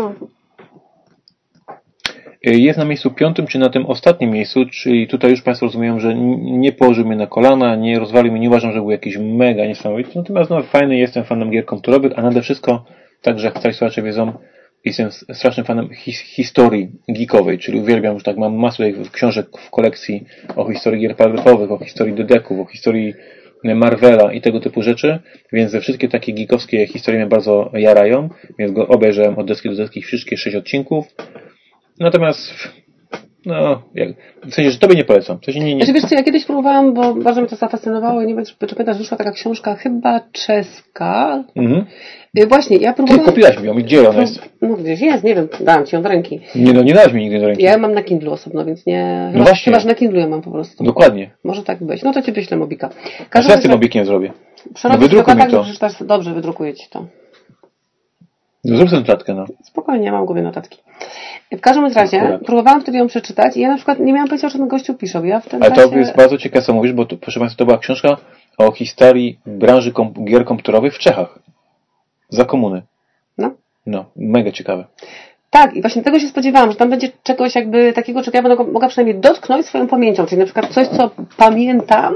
[2.46, 6.00] E, Jest na miejscu piątym, czy na tym ostatnim miejscu, czyli tutaj już Państwo rozumieją,
[6.00, 9.66] że nie położył mnie na kolana, nie rozwalił mnie, nie uważam, że był jakiś mega
[9.66, 10.12] niesamowity.
[10.16, 12.86] Natomiast no, fajny jestem fanem gier komputerowych, a nade wszystko,
[13.22, 14.34] także jak stali słuchacze wiedzą,
[14.86, 20.26] jestem strasznym fanem his historii geekowej, czyli uwielbiam, że tak mam masę książek w kolekcji
[20.56, 23.14] o historii gier padlepowych, o historii dedeków, o historii
[23.64, 25.20] Marvela i tego typu rzeczy,
[25.54, 30.02] więc wszystkie takie geekowskie historie mnie bardzo jarają, więc go obejrzałem od deski do deski
[30.02, 31.06] wszystkie sześć odcinków.
[32.00, 32.54] Natomiast
[33.46, 34.10] no, jak,
[34.46, 35.40] w sensie, że tobie nie polecam.
[35.40, 38.22] W sensie nie, nie, Znaczy, wiesz co, ja kiedyś próbowałam, bo bardzo mnie to zafascynowało
[38.22, 41.44] i nie wiem, czy, czy pamiętasz, wyszła taka książka chyba czeska.
[41.56, 41.86] mhm.
[42.38, 43.26] Y, Właśnie, ja Ty próbowałam...
[43.26, 44.50] kupiłaś mi ją, gdzie ona jest?
[44.62, 46.40] No gdzieś jest, nie wiem, dałam ci ją do ręki.
[46.56, 47.64] Nie, no, nie dałaś mi nigdy do ręki.
[47.64, 49.30] Ja mam na Kindle osobno, więc nie...
[49.34, 49.66] Chyba, właśnie.
[49.72, 50.84] chyba, że na Kindle ją mam po prostu.
[50.84, 51.32] Dokładnie.
[51.44, 52.04] Może tak być.
[52.04, 52.90] No to ci wyślę mobika.
[53.30, 54.32] Każdy ja z tym obikiem zrobię?
[54.74, 55.64] Przerobić No wydrukuj mi tak, to.
[55.64, 57.06] przeczytasz, dobrze, wydrukuję ci to.
[58.64, 59.46] No, zrób sobie notatkę, no.
[59.64, 60.80] Spokojnie, ja mam w głowie notatki.
[61.52, 62.42] W każdym razie Akurat.
[62.42, 65.20] próbowałam wtedy ją przeczytać i ja na przykład nie miałam pojęcia, o czym gościu pisze.
[65.20, 65.90] bo Ja w tym Ale czasie...
[65.90, 68.18] to jest bardzo ciekawe, co mówisz, bo to, proszę Państwa, to była książka
[68.58, 71.40] o historii branży kom gier komputerowych w Czechach.
[72.30, 72.82] Za komuny.
[73.38, 73.52] No.
[73.86, 74.86] No, mega ciekawe.
[75.50, 78.64] Tak, i właśnie tego się spodziewałam, że tam będzie czegoś jakby takiego, czego ja będę
[78.64, 82.16] mogła przynajmniej dotknąć swoją pamięcią, czyli na przykład coś, co pamiętam,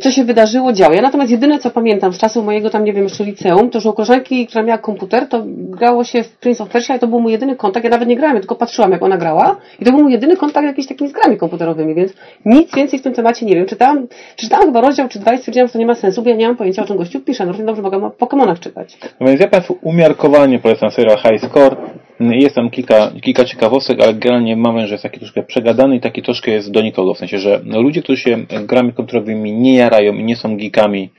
[0.00, 0.94] co się wydarzyło, działo.
[0.94, 3.90] Ja natomiast jedyne, co pamiętam z czasów mojego tam, nie wiem, jeszcze liceum, to, że
[3.90, 7.20] u koleżanki, która miała komputer, to grało się w Prince of Persia i to był
[7.20, 7.84] mój jedyny kontakt.
[7.84, 10.36] Ja nawet nie grałem, ja tylko patrzyłam, jak ona grała i to był mój jedyny
[10.36, 12.12] kontakt jakiś takimi z grami komputerowymi, więc
[12.44, 13.66] nic więcej w tym temacie nie wiem.
[13.66, 16.36] Czytałam, czytałam chyba rozdział czy dwa i stwierdziłam, że to nie ma sensu, bo ja
[16.36, 17.46] nie mam pojęcia, o czym gościu pisze.
[17.46, 18.98] No równie dobrze mogę o Pokemonach czytać.
[19.20, 21.76] No więc ja Państwu umiarkowanie polecam serial High Score.
[22.20, 26.00] Jest tam kilka, kilka ciekawostek, ale generalnie mam wrażenie, że jest taki troszkę przegadany i
[26.00, 27.14] taki troszkę jest do nikogo.
[27.14, 31.10] W sensie, że no, ludzie, którzy się grami komputerowymi nie jarają i nie są geekami,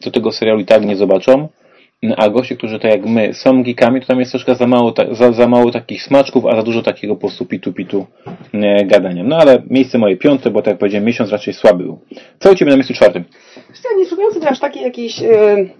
[0.00, 1.48] to tego serialu i tak nie zobaczą.
[2.16, 5.32] A goście, którzy tak jak my są geekami, to tam jest troszkę za mało, za,
[5.32, 8.06] za mało takich smaczków, a za dużo takiego po prostu pitu-pitu
[8.54, 9.24] e, gadania.
[9.24, 11.98] No ale miejsce moje piąte, bo tak jak powiedziałem, miesiąc raczej słaby był.
[12.38, 13.24] Co u Ciebie na miejscu czwartym?
[13.82, 15.70] Co, nie szukając sobie aż takiej jakiejś yy,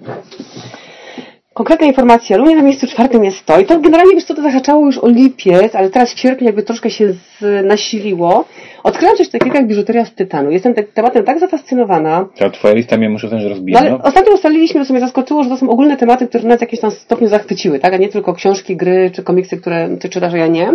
[2.34, 3.60] ale u mnie na miejscu czwartym jest to.
[3.60, 6.62] I to generalnie, wiesz co, to zahaczało już o lipiec, ale teraz w sierpniu jakby
[6.62, 8.44] troszkę się z, nasiliło.
[8.82, 10.50] Odkryłam coś takiego jak biżuteria z tytanu.
[10.50, 12.28] Jestem tym tematem tak zafascynowana.
[12.38, 13.78] Ta Twoja lista mnie muszę wziąć, że No, rozbija.
[13.78, 13.98] ale No.
[14.02, 16.90] ostatnio ustaliliśmy, to mnie zaskoczyło, że to są ogólne tematy, które nas w jakimś tam
[16.90, 17.94] stopniu zachwyciły, tak?
[17.94, 20.72] A nie tylko książki, gry czy komiksy, które ty czytasz, a ja nie.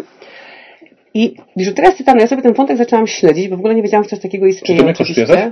[1.13, 4.03] I biżuteria z tytanu, ja sobie ten wątek zaczęłam śledzić, bo w ogóle nie wiedziałam,
[4.03, 4.77] że coś takiego istnieje.
[4.79, 5.51] Czy to mnie kosztuje?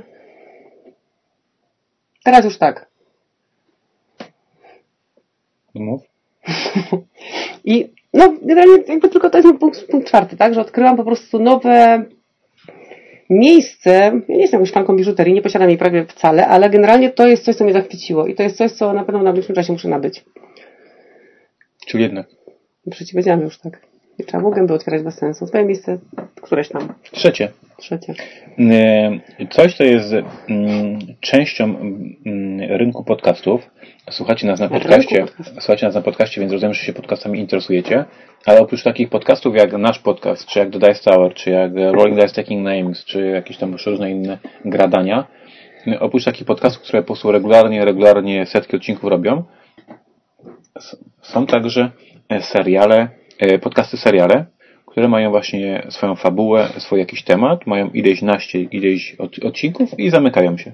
[2.24, 2.89] Teraz już tak.
[5.80, 6.02] Mów.
[7.66, 11.04] I no, generalnie jakby tylko to jest mój punkt, punkt czwarty, tak, że odkryłam po
[11.04, 12.06] prostu nowe
[13.30, 17.28] miejsce, ja nie jestem jakąś fanką biżuterii, nie posiadam jej prawie wcale, ale generalnie to
[17.28, 19.74] jest coś, co mnie zachwyciło i to jest coś, co na pewno w najbliższym czasie
[19.74, 20.26] muszę nabyć.
[21.88, 22.28] Czyli jednak.
[22.92, 23.89] Przecież powiedziałam już tak.
[24.20, 25.48] Nie trzeba było gęby otwierać bez sensu.
[25.48, 25.98] Swoje miejsce,
[26.42, 26.94] któreś tam.
[27.12, 27.52] Trzecie.
[27.78, 28.14] Trzecie.
[29.40, 30.14] Y, Coś, co jest
[30.50, 33.70] mm, częścią mm, rynku podcastów.
[34.10, 35.64] Słuchacie nas na podcaście, podcastów.
[35.64, 38.06] słuchacie nas na podcaście, więc rozumiem, że się podcastami interesujecie.
[38.46, 42.20] Ale oprócz takich podcastów jak nasz podcast, czy jak The Dice Tower, czy jak Rolling
[42.22, 45.28] Dice Taking Names, czy jakieś tam różne inne gradania,
[45.88, 49.44] y, oprócz takich podcastów, które po prostu regularnie, regularnie setki odcinków robią,
[51.22, 51.92] są także
[52.30, 53.19] e, seriale,
[53.62, 54.46] podcasty seriale,
[54.86, 60.10] które mają właśnie swoją fabułę, swój jakiś temat, mają ileś naście, ileś od- odcinków i
[60.10, 60.72] zamykają się.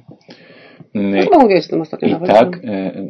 [0.95, 2.27] Mm, Chyba mówiłeś o tym ostatnio I nawet.
[2.27, 3.03] tak, e, m,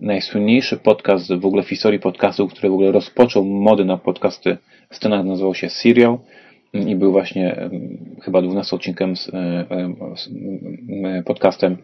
[0.00, 4.56] najsłynniejszy podcast w ogóle w historii podcastów, który w ogóle rozpoczął modę na podcasty
[4.90, 6.18] w Stanach, nazywał się Serial
[6.74, 9.64] mm, i był właśnie em, chyba 12 odcinkiem z, e,
[10.16, 10.28] z
[11.24, 11.76] podcastem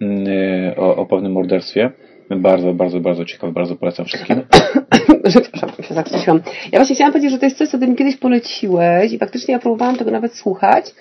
[0.00, 1.90] mm, e, o, o pewnym morderstwie.
[2.30, 4.36] Bardzo, bardzo, bardzo ciekawy, bardzo polecam wszystkim.
[5.24, 6.40] przepraszam, się zakrzycziłam.
[6.72, 9.52] Ja właśnie chciałam powiedzieć, że to jest coś, co ty mi kiedyś poleciłeś i faktycznie
[9.52, 10.94] ja próbowałam tego nawet słuchać,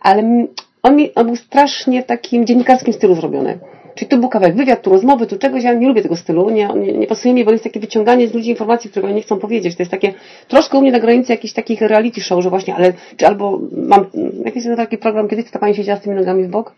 [0.00, 0.46] ale
[0.82, 3.58] on, mi, on był strasznie w takim dziennikarskim stylu zrobiony.
[3.94, 6.68] Czyli tu był kawałek wywiad, tu rozmowy, tu czegoś, ja nie lubię tego stylu, nie,
[6.76, 9.38] nie, nie pasuje mi, bo jest takie wyciąganie z ludzi informacji, które oni nie chcą
[9.38, 9.76] powiedzieć.
[9.76, 10.14] To jest takie,
[10.48, 14.06] troszkę u mnie na granicy jakichś takich reality show, że właśnie, ale, czy albo mam,
[14.44, 16.74] jakiś taki program, kiedyś ta pani siedziała z tymi nogami w bok?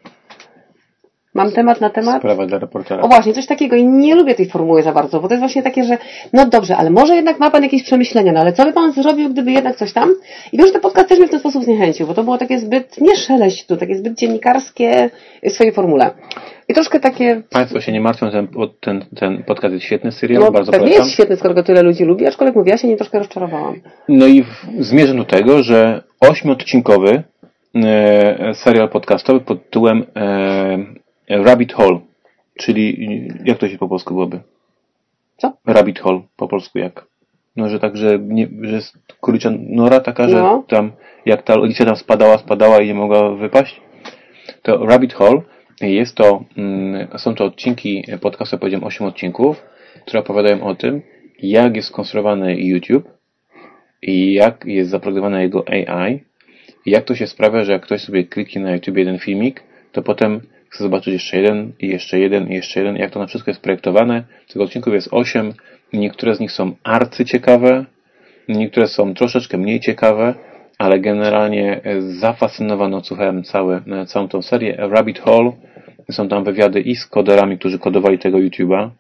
[1.35, 2.19] Mam temat na temat?
[2.19, 3.03] Sprawa dla reportera.
[3.03, 5.63] O właśnie, coś takiego i nie lubię tej formuły za bardzo, bo to jest właśnie
[5.63, 5.99] takie, że
[6.33, 9.31] no dobrze, ale może jednak ma Pan jakieś przemyślenia, no ale co by Pan zrobił,
[9.31, 10.11] gdyby jednak coś tam?
[10.53, 12.59] I wiem, że ten podcast też mnie w ten sposób zniechęcił, bo to było takie
[12.59, 15.11] zbyt, nie szeleść tu, takie zbyt dziennikarskie
[15.43, 16.11] w swojej formule.
[16.69, 18.49] I troszkę takie, Państwo się nie martwią, ten,
[18.81, 20.93] ten, ten podcast jest świetny serial, no bardzo polecam.
[20.93, 23.81] jest świetny, skoro go tyle ludzi lubi, aczkolwiek mówię, ja się nie troszkę rozczarowałam.
[24.09, 27.23] No i w, zmierzę do tego, że ośmiodcinkowy
[27.75, 32.01] e, serial podcastowy pod tytułem e, Rabbit Hole,
[32.59, 33.09] czyli
[33.45, 34.41] jak to się po polsku byłoby?
[35.37, 35.53] Co?
[35.67, 37.07] Rabbit Hole, po polsku jak?
[37.57, 40.65] No, że tak, że, nie, że jest kulicza nora taka, że No.
[40.69, 40.93] tam,
[41.27, 43.81] jak ta licja tam spadała, spadała i nie mogła wypaść,
[44.63, 45.41] to Rabbit Hole
[45.81, 49.63] jest to, mm, są to odcinki podcastu, powiedziałem 8 odcinków,
[50.07, 51.03] które opowiadają o tym,
[51.43, 53.09] jak jest skonstruowany YouTube,
[54.03, 56.21] i jak jest zaprogramowane jego AI
[56.87, 59.63] jak to się sprawia, że jak ktoś sobie kliknie na YouTube jeden filmik,
[59.93, 63.27] to potem chce zobaczyć jeszcze jeden i jeszcze jeden i jeszcze jeden, jak to na
[63.27, 64.25] wszystko jest projektowane.
[64.49, 65.53] Tych odcinków jest osiem,
[65.93, 67.85] niektóre z nich są arcyciekawe,
[68.49, 70.35] niektóre są troszeczkę mniej ciekawe,
[70.79, 74.77] ale generalnie e, zafascynowany odsłuchałem cały, e, całą tą serię.
[74.79, 75.53] Rabbit Hole,
[76.11, 78.91] są tam wywiady i z koderami, którzy kodowali tego YouTube'a,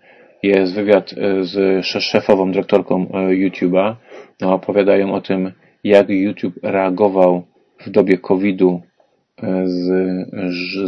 [0.43, 3.95] jest wywiad e, z sze- szefową, dyrektorką YouTube'a.
[4.41, 5.53] No, opowiadają o tym,
[5.85, 7.43] jak YouTube reagował
[7.87, 8.83] w dobie COVID-u
[9.65, 9.87] z,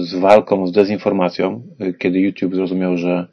[0.09, 1.63] z, walką z dezinformacją,
[1.99, 3.27] kiedy YouTube zrozumiał, że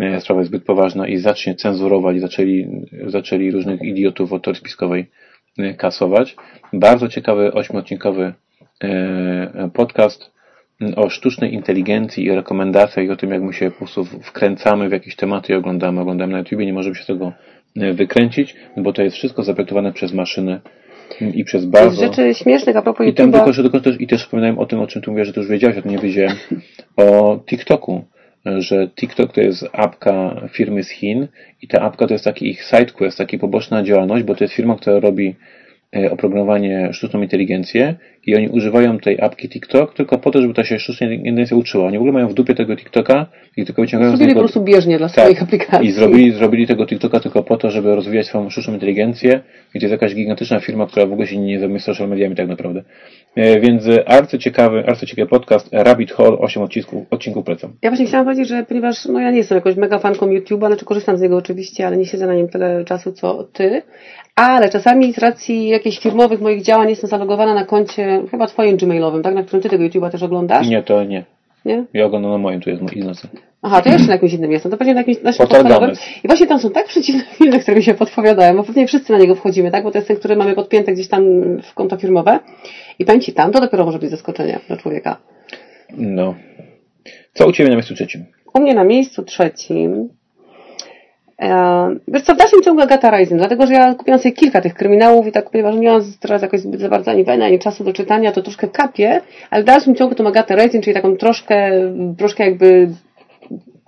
[0.00, 5.06] e, sprawa jest zbyt poważna i zacznie cenzurować, zaczęli, zaczęli różnych idiotów od teorii spiskowej
[5.58, 6.36] e, kasować.
[6.72, 8.34] Bardzo ciekawy ośmiodcinkowy
[8.84, 10.30] e, podcast
[10.96, 14.92] o sztucznej inteligencji i rekomendacjach i o tym, jak my się po prostu wkręcamy w
[14.92, 16.00] jakieś tematy i oglądamy.
[16.00, 17.32] Oglądamy na YouTube, nie możemy się tego
[17.94, 20.60] wykręcić, bo to jest wszystko zaprojektowane przez maszyny
[21.34, 22.00] i przez Z bardzo...
[22.00, 24.66] rzeczy śmiesznych a propos I tam YouTube'a, tylko, że tylko też, i też wspominałem o
[24.66, 26.36] tym, o czym tu mówię, że to już wiedziałeś, o tym nie wiedziałem,
[26.96, 28.04] o TikToku,
[28.58, 31.28] że TikTok to jest apka firmy z Chin
[31.62, 34.54] i ta apka to jest taki ich side quest, taka poboczna działalność, bo to jest
[34.54, 35.34] firma, która robi
[35.96, 37.94] e, oprogramowanie sztuczną inteligencję
[38.28, 41.86] i oni używają tej apki TikTok tylko po to, żeby ta się sztuczna inteligencja uczyła.
[41.86, 43.26] Oni w ogóle mają w dupie tego TikToka
[43.56, 44.40] i tylko wyciągają z zrobili po niego...
[44.40, 45.88] prostu bieżnie dla swoich aplikacji.
[45.88, 49.40] I zrobili, zrobili tego TikToka tylko po to, żeby rozwijać swoją sztuczną inteligencję.
[49.74, 52.48] I to jest jakaś gigantyczna firma, która w ogóle się nie zajmuje social mediami tak
[52.48, 52.82] naprawdę.
[53.36, 57.72] E, Więc arcy ciekawy, arcy ciekawy podcast Rabbit Hole, 8 odcinków, odcinków polecam.
[57.82, 60.84] Ja właśnie chciałam powiedzieć, że ponieważ no ja nie jestem jakąś mega fanką YouTube'a, znaczy
[60.84, 63.82] korzystam z niego oczywiście, ale nie siedzę na nim tyle czasu co ty,
[64.34, 69.22] ale czasami z racji jakichś firmowych moich działań jestem zalogowana na koncie chyba twoim gmailowym,
[69.22, 71.24] tak, na którym ty tego YouTube'a też oglądasz, Nie, to nie.
[71.64, 71.84] nie?
[71.94, 73.28] Ja oglądam na moim, tu jest mój Ignacy.
[73.62, 75.90] Aha, to jeszcze na jakimś innym jestem, to pewnie na jakimś naszym podstawowym.
[76.24, 79.18] I właśnie tam są tak przeciwne filmy, które mi się podpowiadają, bo pewnie wszyscy na
[79.18, 81.22] niego wchodzimy, tak, bo to jest ten, który mamy podpięte gdzieś tam
[81.62, 82.38] w konto firmowe
[82.98, 85.16] i powiem Ci, tam to dopiero może być zaskoczenie dla człowieka.
[85.96, 86.34] No.
[87.34, 88.24] Co u Ciebie na miejscu trzecim?
[88.54, 90.08] U mnie na miejscu trzecim.
[91.42, 94.74] E, wiesz co, w dalszym ciągu Agata Rising, dlatego że ja kupiłam sobie kilka tych
[94.74, 97.84] kryminałów i tak, ponieważ nie mam teraz jakoś zbyt za bardzo ani wena, ani czasu
[97.84, 99.20] do czytania, to troszkę kapię,
[99.50, 101.70] ale w dalszym ciągu tą Agatę Rising, czyli taką troszkę,
[102.18, 102.88] troszkę jakby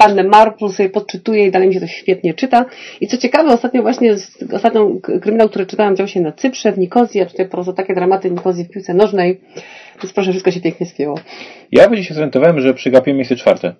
[0.00, 2.64] Pannę Marple sobie podczytuję i dalej mi się to świetnie czyta.
[3.00, 4.16] I co ciekawe, ostatnio właśnie,
[4.52, 7.94] ostatnią kryminał, który czytałam, dział się na Cyprze, w Nikozji, a tutaj po prostu takie
[7.94, 9.40] dramaty Nikozji w piłce nożnej.
[10.02, 11.18] Więc proszę, wszystko się pięknie spięło.
[11.72, 13.74] Ja będzie się zorientowałem, że przegapiłem miejsce czwarte.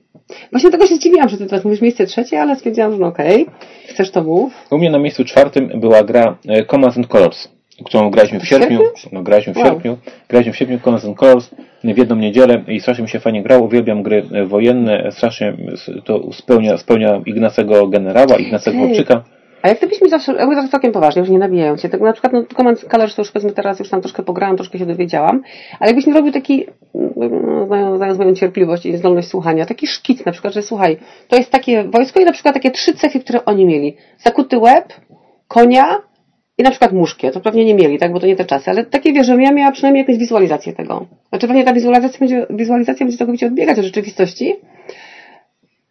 [0.50, 3.42] Właśnie tego się zdziwiłam, że ty teraz mówisz miejsce trzecie, ale stwierdziłam, że no okej,
[3.42, 3.54] okay.
[3.88, 4.52] chcesz to mów.
[4.70, 7.48] U mnie na miejscu czwartym była gra e, Commands and Colors,
[7.85, 8.81] którą graliśmy w sierpniu.
[9.12, 9.66] No, graliśmy w wow.
[9.66, 9.99] sierpniu.
[10.28, 11.51] Graliśmy w sierpniu Commands and Colors
[11.85, 13.64] w jedną niedzielę i strasznie mi się fajnie grało.
[13.64, 15.12] Uwielbiam gry e, wojenne.
[15.12, 15.57] Strasznie
[16.05, 18.89] to spełnia, spełnia Ignacego generała, Ignacego okay.
[18.89, 19.22] Chłopczyka.
[19.62, 22.12] A jak gdybyś mi zawsze, jakby tak całkiem poważnie, już nie nabijają cię, tak na
[22.12, 25.43] przykład, no, Command Colors to już powiedzmy teraz już tam troszkę pograłam, troszkę się dowiedziałam,
[25.81, 30.33] ale jakbyś mi robił taki, no, znając moją cierpliwość i zdolność słuchania, taki szkic na
[30.33, 30.97] przykład, że słuchaj,
[31.28, 33.97] to jest takie wojsko i na przykład takie trzy cechy, które oni mieli.
[34.18, 34.85] Zakuty łeb,
[35.49, 36.09] konia
[36.61, 37.30] i na przykład muszkie.
[37.30, 39.52] To pewnie nie mieli, tak, bo to nie te czasy, ale takie wiesz, że ja
[39.52, 41.06] miała przynajmniej jakąś wizualizację tego.
[41.28, 44.56] Znaczy pewnie ta wizualizacja będzie, wizualizacja będzie całkowicie odbiegać od rzeczywistości,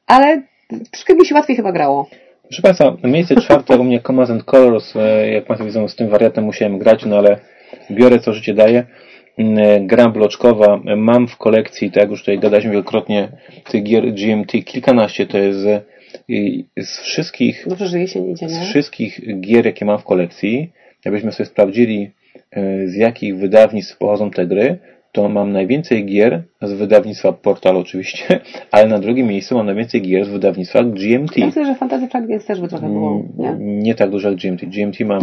[0.08, 0.42] ale
[0.92, 2.10] troszkę mi się łatwiej chyba grało.
[2.44, 4.96] Proszę Państwa, miejsce czwarte u mnie Commands and Colors.
[4.96, 7.40] E, jak Państwo widzą, z tym wariatem musiałem grać, no ale
[7.92, 8.86] biorę co życie daje.
[9.38, 10.80] Mm, e, gra bloczkowa.
[10.98, 13.30] Mam w kolekcji, tak jak już tutaj gadaliśmy wielokrotnie,
[13.72, 15.28] tych gier GMT kilkanaście.
[15.28, 15.68] To jest
[16.78, 17.68] z wszystkich,
[18.42, 18.50] nie?
[18.50, 20.72] z wszystkich gier, jakie mam w kolekcji,
[21.06, 22.12] jakbyśmy sobie sprawdzili,
[22.52, 24.78] e, z jakich wydawnictw pochodzą te gry,
[25.12, 28.40] to mam najwięcej gier z wydawnictwa Portal oczywiście,
[28.72, 31.38] ale na drugim miejscu mam najwięcej gier z wydawnictwa GMT.
[31.38, 33.56] Ja myślę, że Fantasy Games też by trochę było, nie?
[33.60, 34.66] Nie tak dużo jak GMT.
[34.66, 35.22] GMT mam...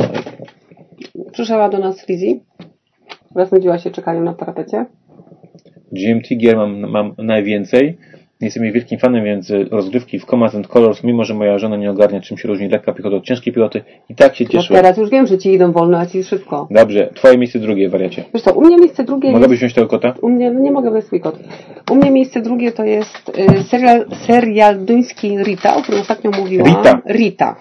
[1.33, 2.35] Przyszła do nas Lizzie.
[3.35, 4.87] Roznudziła się czekaniem na parapecie.
[5.93, 7.97] GMT gier mam, mam najwięcej.
[8.41, 11.91] Jestem jej wielkim fanem, więc rozgrywki w Commands and Colors, mimo że moja żona nie
[11.91, 14.83] ogarnia, czym się różni lekka piechota od ciężkiej piloty, i tak się no cieszyłem.
[14.83, 16.69] No teraz już wiem, że ci idą wolno, a ci szybko.
[16.71, 18.25] Dobrze, twoje miejsce drugie, wariacie.
[18.35, 19.49] Wiesz co, u mnie miejsce drugie jest...
[19.49, 20.15] wziąć tego kota?
[20.23, 21.39] U mnie, no nie mogę, jest swój kot.
[21.91, 26.67] U mnie miejsce drugie to jest y, serial, serial duński Rita, o którym ostatnio mówiłam.
[26.69, 27.01] Rita.
[27.07, 27.57] Rita.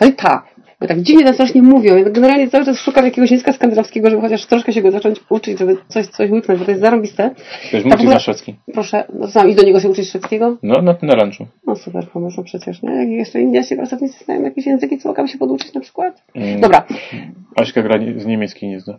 [0.00, 0.42] Rita.
[0.80, 1.96] Bo tak dziwnie tam strasznie mówią.
[1.96, 5.58] Ja generalnie cały czas szukam jakiegoś języka skandynawskiego, żeby chociaż troszkę się go zacząć uczyć,
[5.58, 7.30] żeby coś, coś łyknąć, bo to jest zarąbiste.
[7.72, 8.54] Wiesz, mówisz na szwedzki.
[8.72, 10.56] Proszę, no sam i do niego się uczyć szwedzkiego?
[10.62, 11.46] No, na, na lunchu.
[11.66, 12.94] No super pomysł, no przecież, nie?
[12.94, 16.22] Jak jeszcze indiańscy pracownicy znają jakieś języki, co mogłam się poduczyć na przykład?
[16.34, 16.60] Mm.
[16.60, 16.86] Dobra.
[17.56, 18.98] Aśka gra z niemieckiej nie zna.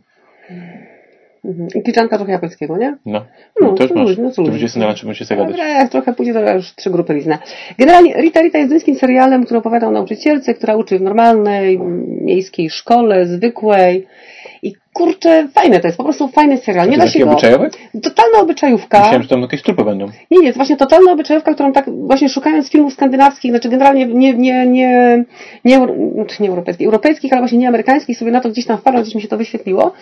[1.45, 1.67] Mhm.
[1.75, 2.97] I kliczanka trochę japońskiego, nie?
[3.05, 3.25] No.
[3.61, 4.17] No, to już masz.
[4.17, 5.51] No, to będzie na czym się zagadać.
[5.51, 7.37] Dobra, trochę pójdzie, to już trzy grupy liznę.
[7.77, 11.79] Generalnie Rita Rita jest duńskim serialem, który opowiada o nauczycielce, która uczy w normalnej,
[12.21, 14.07] miejskiej szkole, zwykłej.
[14.63, 16.89] I kurczę, fajne to jest, po prostu fajny serial.
[16.89, 17.31] Nie da się go.
[17.31, 17.69] obyczajowy?
[18.03, 18.99] Totalna obyczajówka.
[18.99, 20.05] Myślałem, że tam jakieś trupy będą.
[20.31, 24.67] Nie, nie, właśnie totalna obyczajówka, którą tak właśnie szukając filmów skandynawskich, znaczy generalnie nie, nie,
[24.67, 25.25] nie,
[25.65, 25.87] nie,
[26.39, 29.21] nie europejskich, europejskich, ale właśnie nie amerykańskich, sobie na to gdzieś tam wpadłam, gdzieś mi
[29.21, 29.93] się to wyświetliło.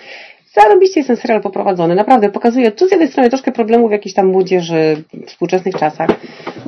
[0.54, 4.28] Zarobiście jest ten serial poprowadzony, naprawdę pokazuje tu z jednej strony troszkę problemów jakiejś tam
[4.28, 6.10] młodzieży w współczesnych czasach.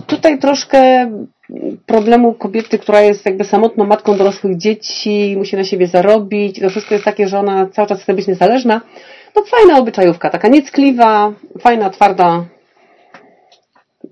[0.08, 1.12] Tutaj troszkę
[1.86, 6.60] problemu kobiety, która jest jakby samotną matką dorosłych dzieci, musi na siebie zarobić.
[6.60, 8.82] To wszystko jest takie, że ona cały czas chce być niezależna.
[9.36, 12.46] No fajna obyczajówka, taka nieckliwa, fajna, twarda.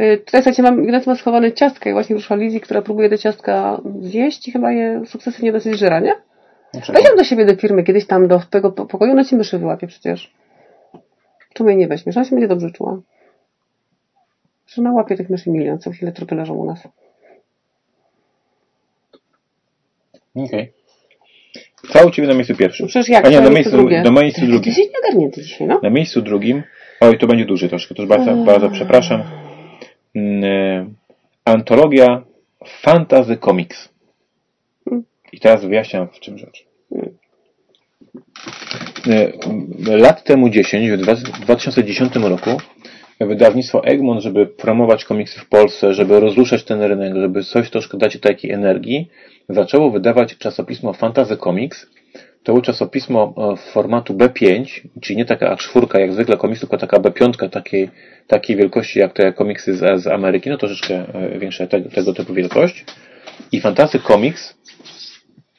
[0.01, 3.17] Y, tutaj słuchajcie, mam Ignacy ma schowane ciastka i właśnie wyszła Lizzie, która próbuje te
[3.17, 6.29] ciastka zjeść i chyba je sukcesywnie dosyć żera, nie?
[6.74, 6.99] Dlaczego?
[6.99, 10.34] Weź do siebie do firmy, kiedyś tam do tego pokoju, ona ci myszy wyłapie przecież.
[11.53, 12.17] Czemu jej nie weźmiesz?
[12.17, 13.01] Ona się będzie dobrze czuła.
[14.67, 16.88] Że na łapie tych myszy milion, co chwilę trupy leżą u nas.
[20.36, 20.45] Okej.
[20.45, 20.74] Okay.
[21.89, 22.86] Co u Ciebie na miejscu pierwszym?
[22.86, 23.26] No przecież jak?
[23.26, 24.01] A nie, na miejscu, drugie.
[24.01, 24.74] do miejscu drugim.
[24.74, 25.80] Ty się ogarnięty dzisiaj, no?
[25.84, 26.63] Na miejscu drugim,
[27.01, 28.45] oj, to będzie duży troszkę, to już bardzo, eee.
[28.45, 29.24] bardzo przepraszam.
[30.15, 30.86] Mm, e,
[31.45, 32.22] antologia
[32.82, 33.89] Fantasy Comics.
[35.32, 36.66] I teraz wyjaśniam w czym rzecz.
[39.08, 42.50] E, lat temu 10, w 2010 roku
[43.28, 48.20] wydawnictwo Egmont, żeby promować komiksy w Polsce, żeby rozruszać ten rynek, żeby coś troszkę dać
[48.20, 49.10] takiej energii,
[49.50, 51.88] zaczęło wydawać czasopismo Fantasy Comics.
[52.44, 56.98] To było czasopismo e, formatu B5, czyli nie taka A4 jak zwykle komiks, tylko taka
[56.98, 57.90] B5 takiej,
[58.28, 62.34] takiej wielkości jak te komiksy z, z Ameryki, no troszeczkę e, większa te, tego typu
[62.34, 62.86] wielkość.
[63.52, 64.56] I Fantasy Comics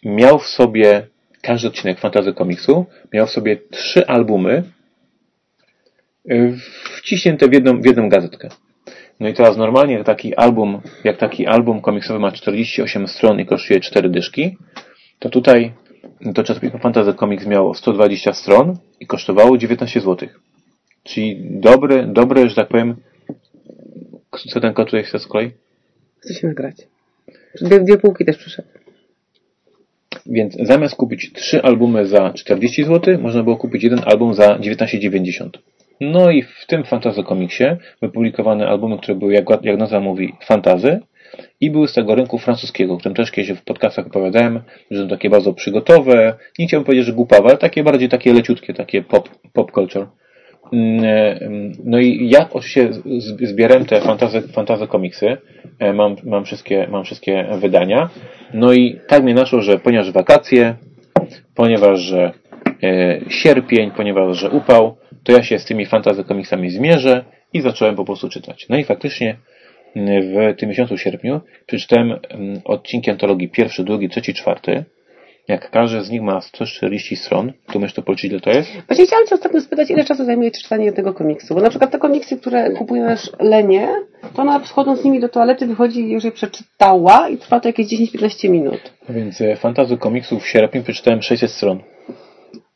[0.04, 1.06] miał w sobie
[1.42, 4.62] każdy odcinek Fantasy Komiksu miał w sobie trzy albumy
[6.30, 6.56] y,
[6.96, 8.48] wciśnięte w jedną, w jedną gazetkę.
[9.20, 13.80] No i teraz normalnie taki album, jak taki album komiksowy ma 48 stron i kosztuje
[13.80, 14.56] 4 dyszki,
[15.18, 15.72] to tutaj
[16.34, 20.28] to czasopismo Fantasy Comics miało 120 stron i kosztowało 19 zł.
[21.02, 22.96] Czyli dobry, dobry, że tak powiem,
[24.48, 25.50] co ten kot tutaj chce z kolei?
[26.20, 26.76] Chce się nagrać.
[27.60, 28.68] Dwie, dwie półki też przyszedł.
[30.26, 35.48] Więc zamiast kupić trzy albumy za 40 zł, można było kupić jeden album za 19,90.
[36.00, 37.64] No i w tym Fantasy Comicsie
[38.02, 41.00] wypublikowane albumy, które były, jak, jak nazwa mówi, fantazy,
[41.60, 45.10] i były z tego rynku francuskiego, o którym też kiedyś w podcastach opowiadałem, że to
[45.10, 49.28] takie bardzo przygotowe, nie chciałbym powiedzieć, że głupawe, ale takie bardziej takie leciutkie, takie pop,
[49.52, 50.06] pop culture.
[50.72, 51.40] Mm, e,
[51.84, 52.90] no i ja oczywiście
[53.42, 54.00] zbierałem te
[54.52, 55.36] fantazy, komiksy,
[55.78, 58.10] e, mam, mam, wszystkie, mam wszystkie wydania,
[58.54, 60.74] no i tak mnie naszło, że ponieważ wakacje,
[61.54, 62.32] ponieważ że
[62.82, 67.96] e, sierpień, ponieważ że upał, to ja się z tymi fantazy komiksami zmierzę i zacząłem
[67.96, 68.66] po prostu czytać.
[68.68, 69.36] No i faktycznie
[69.96, 72.18] w tym miesiącu sierpniu przeczytałem
[72.64, 74.84] odcinki antologii pierwszy, drugi, trzeci, czwarty.
[75.50, 78.70] Jak każdy z nich ma 140 stron, to myślę to policzyć, ile to jest?
[78.86, 81.54] Właśnie chciałam Cię ostatnio spytać, ile czasu zajmuje Ci czytanie jednego komiksu?
[81.54, 83.88] Bo na przykład te komiksy, które kupujesz Lenie,
[84.34, 87.68] to ona wchodząc z nimi do toalety wychodzi i już je przeczytała i trwa to
[87.68, 88.92] jakieś 10-15 minut.
[89.08, 91.80] A więc e, fantazy komiksów w sierpniu przeczytałem 600 stron.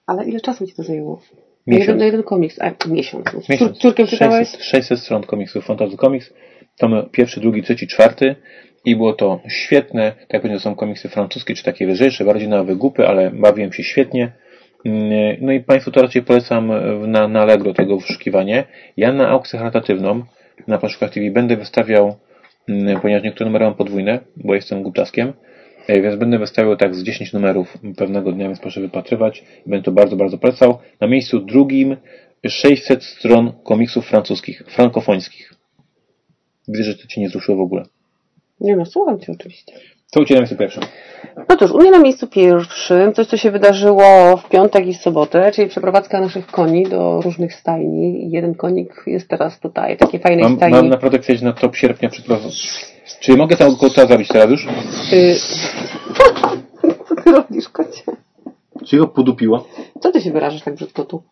[0.06, 1.20] Ale ile czasu Ci to zajęło?
[1.66, 1.88] Miesiąc.
[1.88, 3.24] Jeden, jeden komiks, a miesiąc.
[3.44, 3.78] Z Miesiąc.
[3.78, 4.48] córkiem czytałeś?
[4.48, 6.34] 600, 600 stron komiksów Fantasy Comics.
[6.78, 8.36] Tom pierwszy, drugi, trzeci, czwarty.
[8.84, 10.12] I było to świetne.
[10.12, 13.82] Tak jak powiedziałem, są komiksy francuskie, czy takie lżejsze, bardziej na wygupy, ale bawiłem się
[13.82, 14.32] świetnie.
[14.84, 16.72] Mm, No i Państwu to raczej polecam
[17.10, 18.64] na, na Allegro tego wyszukiwanie.
[18.96, 20.22] Ja na aukcję charytatywną
[20.66, 22.16] na Paszukach TV będę wystawiał,
[22.68, 25.32] mm, ponieważ niektóre numery mam podwójne, bo jestem głuptaskiem,
[25.86, 29.44] e, więc będę wystawiał tak z 10 numerów pewnego dnia, więc proszę wypatrywać.
[29.66, 30.78] Będę to bardzo, bardzo polecał.
[31.00, 31.96] Na miejscu drugim
[32.48, 35.54] 600 stron komiksów francuskich, frankofońskich.
[36.68, 37.84] Widzę, że to Ci nie wzruszyło w ogóle.
[38.60, 39.72] Nie no, słucham Cię oczywiście.
[40.06, 40.82] Co u Ciebie na miejscu pierwszym?
[41.48, 44.96] No cóż, u mnie na miejscu pierwszym coś, co się wydarzyło w piątek i w
[44.96, 48.30] sobotę, czyli przeprowadzka naszych koni do różnych stajni.
[48.30, 50.76] Jeden konik jest teraz tutaj, takiej fajnej Mam, stajni.
[50.76, 52.86] mam naprawdę chcieć na top sierpnia przeprowadzać.
[53.20, 54.66] Czy mogę tego kota zabić teraz już?
[55.12, 55.34] Y...
[57.08, 58.02] Co ty robisz, kocie?
[58.86, 59.68] Czy go podupiło?
[60.00, 61.22] Co ty się wyrażasz tak brzydko tu?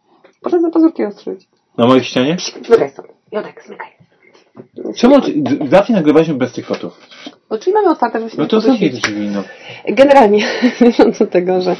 [0.40, 1.48] Proszę za pazurki ostrzyć.
[1.78, 2.36] Na mojej ścianie?
[2.66, 3.08] Zmykaj stąd.
[3.32, 3.88] Jodek, zmykaj.
[4.96, 5.16] Czemu
[5.70, 7.00] zawsze nagrywaliśmy bez tych kotów?
[7.50, 9.42] Bo drzwi mamy otwarte, żeby się No to te drzwi, no.
[9.88, 10.44] Generalnie,
[10.98, 11.76] mając do tego, że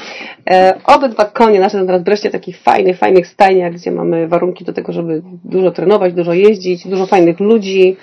[0.49, 4.65] e, obydwa konie nasze są teraz wreszcie w takich fajnych, fajnych stajniach, gdzie mamy warunki
[4.65, 7.95] do tego, żeby dużo trenować, dużo jeździć, dużo fajnych ludzi,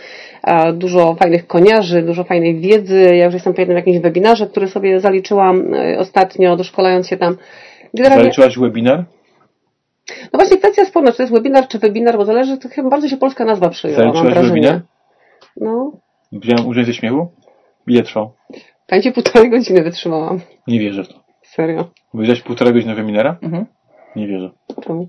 [0.45, 3.17] e, dużo fajnych koniarzy, dużo fajnej wiedzy.
[3.17, 7.37] Ja już jestem po jednym jakimś webinarze, który sobie zaliczyłam e, ostatnio, doszkolając się tam.
[7.95, 9.05] Generalnie, Zaliczyłaś webinar?
[10.33, 13.09] No właśnie kwestia sporna, czy to jest webinar, czy webinar, bo zależy, to chyba bardzo
[13.09, 14.49] się polska nazwa przyjęła, wrażenie.
[14.49, 14.81] webinar?
[15.57, 15.93] No,
[16.33, 17.29] Wziąłem użyć ze śmiechu?
[17.87, 18.33] Ile trwał?
[18.87, 20.41] pamięcie półtorej godziny wytrzymałam.
[20.67, 21.15] Nie wierzę w to.
[21.43, 21.91] Serio.
[22.15, 23.39] Wyjrzeć półtora godziny webinara?
[23.43, 23.67] Mhm.
[24.17, 24.51] Nie wierzę.
[24.83, 25.09] Czemu?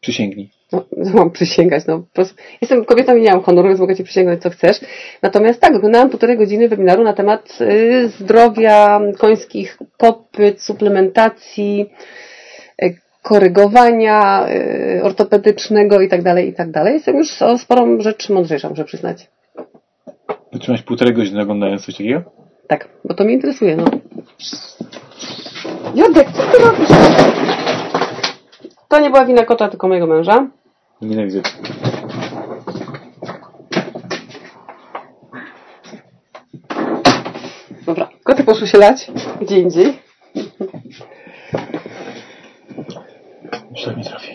[0.00, 0.50] Przysięgnij.
[0.72, 4.04] No, mam przysięgać, no po prostu jestem kobietą i nie mam honoru, więc mogę Ci
[4.04, 4.80] przysięgnąć co chcesz.
[5.22, 11.90] Natomiast tak, oglądałam półtorej godziny webinaru na temat y, zdrowia końskich kopyt, suplementacji,
[13.22, 16.94] korygowania y, ortopedycznego i tak dalej, i tak dalej.
[16.94, 19.30] Jestem już o sporą rzecz mądrzejsza, muszę przyznać.
[20.52, 22.22] Wytrzymałeś półtorej godziny oglądając coś takiego?
[22.66, 23.84] Tak, bo to mnie interesuje, no.
[25.94, 26.88] Jodek, co ty robisz?
[28.88, 30.46] To nie była wina kota, tylko mojego męża.
[31.02, 31.42] Nienawidzę.
[37.86, 39.10] Dobra, koty poszły się lać
[39.40, 39.99] gdzie indziej.
[43.86, 44.30] Nie trafi.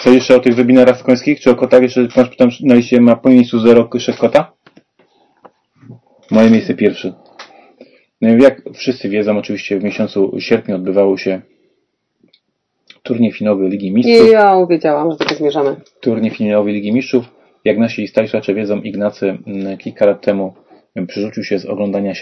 [0.00, 1.40] Co jeszcze o tych webinarach końskich?
[1.40, 1.82] Czy o kotach?
[1.82, 4.52] Jeszcze masz tam na liście ma po miejscu zero kyszek kota?
[6.30, 7.12] Moje miejsce pierwsze.
[8.20, 11.40] No i jak wszyscy wiedzą, oczywiście w miesiącu sierpniu odbywało się
[13.02, 14.28] turniej finałowy Ligi Mistrzów.
[14.28, 15.76] I ja wiedziałam, że tego zmierzamy.
[16.00, 17.24] turniej finałowy Ligi Mistrzów.
[17.64, 20.54] Jak nasi słuchacze wiedzą, Ignacy mm, kilka lat temu
[21.06, 22.14] przerzucił się z oglądania y,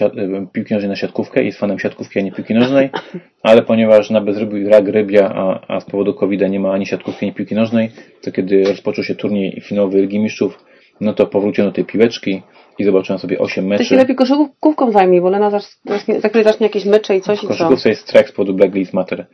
[0.52, 2.90] piłki nożnej na siatkówkę i jest fanem siatkówki, a nie piłki nożnej,
[3.42, 7.26] ale ponieważ na bezrybiu gra rybia, a, a z powodu covid nie ma ani siatkówki,
[7.26, 7.90] ani piłki nożnej,
[8.22, 10.64] to kiedy rozpoczął się turniej finałowy Ligi Mistrzów,
[11.00, 12.42] no to powróciłem do tej piłeczki
[12.78, 13.96] i zobaczyłem sobie 8 Ty się meczy.
[13.96, 18.28] lepiej koszykówką zajmij, bo Lena zacznie- zacznie jakieś mecze i coś W koszykówce jest strajk
[18.28, 19.26] z powodu Black Lives Matter.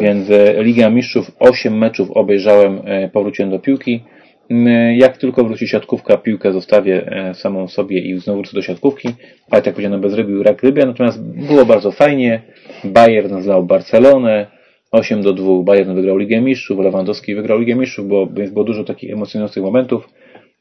[0.00, 4.04] Więc e, Liga Mistrzów, 8 meczów obejrzałem, e, powróciłem do piłki.
[4.52, 9.08] M, Jak tylko wróci siatkówka, piłkę zostawię e, samą sobie i znowu wrócę do siatkówki.
[9.50, 10.86] Ale tak powiedziano, bez rybił rak rybia.
[10.86, 12.42] Natomiast było bardzo fajnie.
[12.84, 14.46] Bayern zlał Barcelonę.
[14.90, 15.62] 8 do 2.
[15.62, 16.78] Bayern wygrał Ligę Mistrzów.
[16.78, 20.08] Lewandowski wygrał Ligę Mistrzów, bo, więc było dużo takich emocjonujących momentów.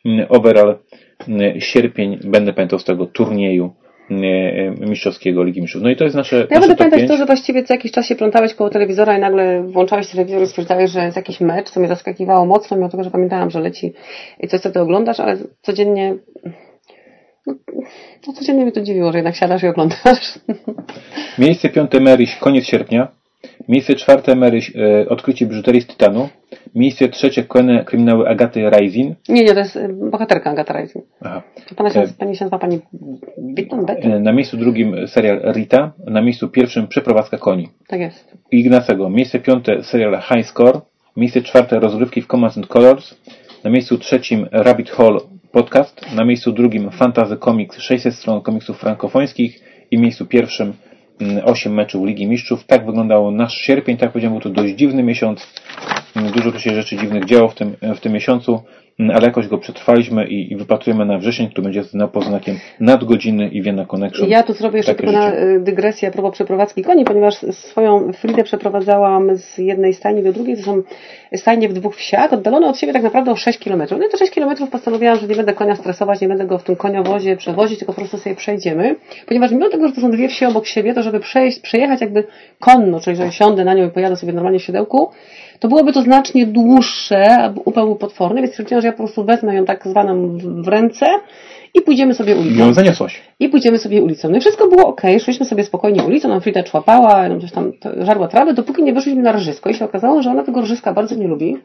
[0.06, 0.78] M, Overall
[1.28, 3.74] m, sierpień będę pamiętał z tego turnieju
[4.80, 5.82] mistrzowskiego Ligi Mistrzów.
[5.82, 7.12] No i to jest nasze Ja nasze będę pamiętać 5.
[7.12, 10.48] to, że właściwie co jakiś czas się plątałeś koło telewizora i nagle włączałeś telewizor i
[10.48, 13.94] stwierdzałeś, że jest jakiś mecz, co mnie zaskakiwało mocno, mimo tego, że pamiętałam, że leci
[14.40, 16.16] i coś, co ty oglądasz, ale codziennie
[17.48, 17.56] no,
[18.28, 20.40] no codziennie mnie to dziwiło, że jednak siadasz i oglądasz.
[21.40, 23.08] Miejsce piąte Maryś, koniec sierpnia.
[23.68, 26.30] Miejsce czwarte Maryś, e, odkrycie biżuterii z tytanu.
[26.76, 29.16] Miejsce trzecie kolejne kryminały Agaty Raisin.
[29.30, 31.02] Nie, nie, to jest y, bohaterka Agata Raisin.
[31.22, 31.42] Aha.
[31.76, 32.08] Pana się, e...
[32.18, 32.80] Pani się nazywa Pani
[33.40, 37.70] Bitton, e, Na miejscu drugim serial Rita, na miejscu pierwszym Przeprowadzka koni.
[37.88, 38.38] Tak jest.
[38.52, 39.10] Ignacego.
[39.10, 40.82] Miejsce piąte serial High Score,
[41.18, 43.16] miejsce czwarte Rozrywki w Commands and Colors,
[43.64, 45.20] na miejscu trzecim Rabbit Hole
[45.52, 49.60] Podcast, na miejscu drugim Fantasy Comics 600 stron komiksów frankofońskich
[49.92, 50.74] i miejscu pierwszym
[51.44, 52.66] 8 mm, meczów Ligi Mistrzów.
[52.66, 55.54] Tak wyglądał nasz sierpień, tak powiedziałem, był to dość dziwny miesiąc.
[56.16, 58.64] Dużo tu się rzeczy dziwnych działo w tym, w tym miesiącu.
[59.14, 63.62] Ale jakoś go przetrwaliśmy i, i wypatrujemy na wrzesień, który będzie na poznakiem nadgodziny i
[63.62, 64.30] Vienna Connection.
[64.30, 68.44] Ja tu zrobię jeszcze tylko na y, dygresję a propos przeprowadzki koni, ponieważ swoją Fridę
[68.44, 70.58] przeprowadzałam z jednej stajni do drugiej.
[70.58, 70.82] To są
[71.36, 73.84] stajnie w dwóch wsiach, oddalone od siebie tak naprawdę o 6 km.
[73.92, 76.64] No i to 6 km postanowiłam, że nie będę konia stresować, nie będę go w
[76.64, 78.96] tym koniowozie przewozić, tylko po prostu sobie przejdziemy.
[79.28, 82.24] Ponieważ mimo tego, że to są dwie wsie obok siebie, to żeby przejść, przejechać jakby
[82.60, 85.12] konno, czyli że siądę na nią i pojadę sobie normalnie w siodełku,
[85.62, 89.56] to byłoby to znacznie dłuższe, upał był potworny, więc stwierdziłam, że ja po prostu wezmę
[89.56, 91.06] ją tak zwaną w ręce
[91.74, 92.56] i pójdziemy sobie ulicą.
[92.56, 93.22] I ją zaniosłaś.
[93.40, 94.30] I pójdziemy sobie ulicą.
[94.30, 97.72] No i wszystko było ok, szliśmy sobie spokojnie ulicą, nam Frida człapała, nam coś tam
[97.98, 101.16] żarła trawę, dopóki nie wyszliśmy na rżysko i się okazało, że ona tego rżyska bardzo
[101.16, 101.58] nie lubi.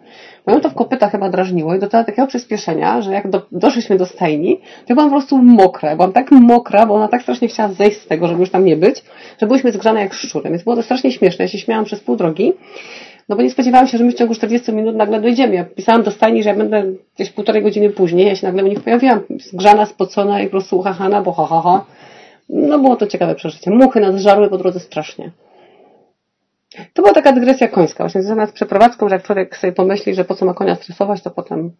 [0.47, 3.97] Bo ją to w kopyta chyba drażniło i do takiego przyspieszenia, że jak do, doszliśmy
[3.97, 5.97] do stajni, to ja byłam po prostu mokra.
[5.97, 8.77] Byłam tak mokra, bo ona tak strasznie chciała zejść z tego, żeby już tam nie
[8.77, 9.03] być,
[9.41, 10.51] że byliśmy zgrzane jak szczury.
[10.51, 11.45] Więc było to strasznie śmieszne.
[11.45, 12.53] Ja się śmiałam przez pół drogi.
[13.29, 15.55] No bo nie spodziewałam się, że my w ciągu 40 minut nagle dojdziemy.
[15.55, 18.27] Ja pisałam do stajni, że ja będę gdzieś półtorej godziny później.
[18.27, 19.21] Ja się nagle u nich pojawiłam,
[19.53, 21.85] zgrzana, spocona i po prostu uchachana, bo ha, ha, ha.
[22.49, 23.71] No było to ciekawe przeżycie.
[23.71, 25.31] Muchy nas żarły po drodze strasznie.
[26.93, 30.25] To była taka dygresja końska, właśnie związana z przeprowadzką, że jak człowiek sobie pomyśli, że
[30.25, 31.71] po co ma konia stresować, to potem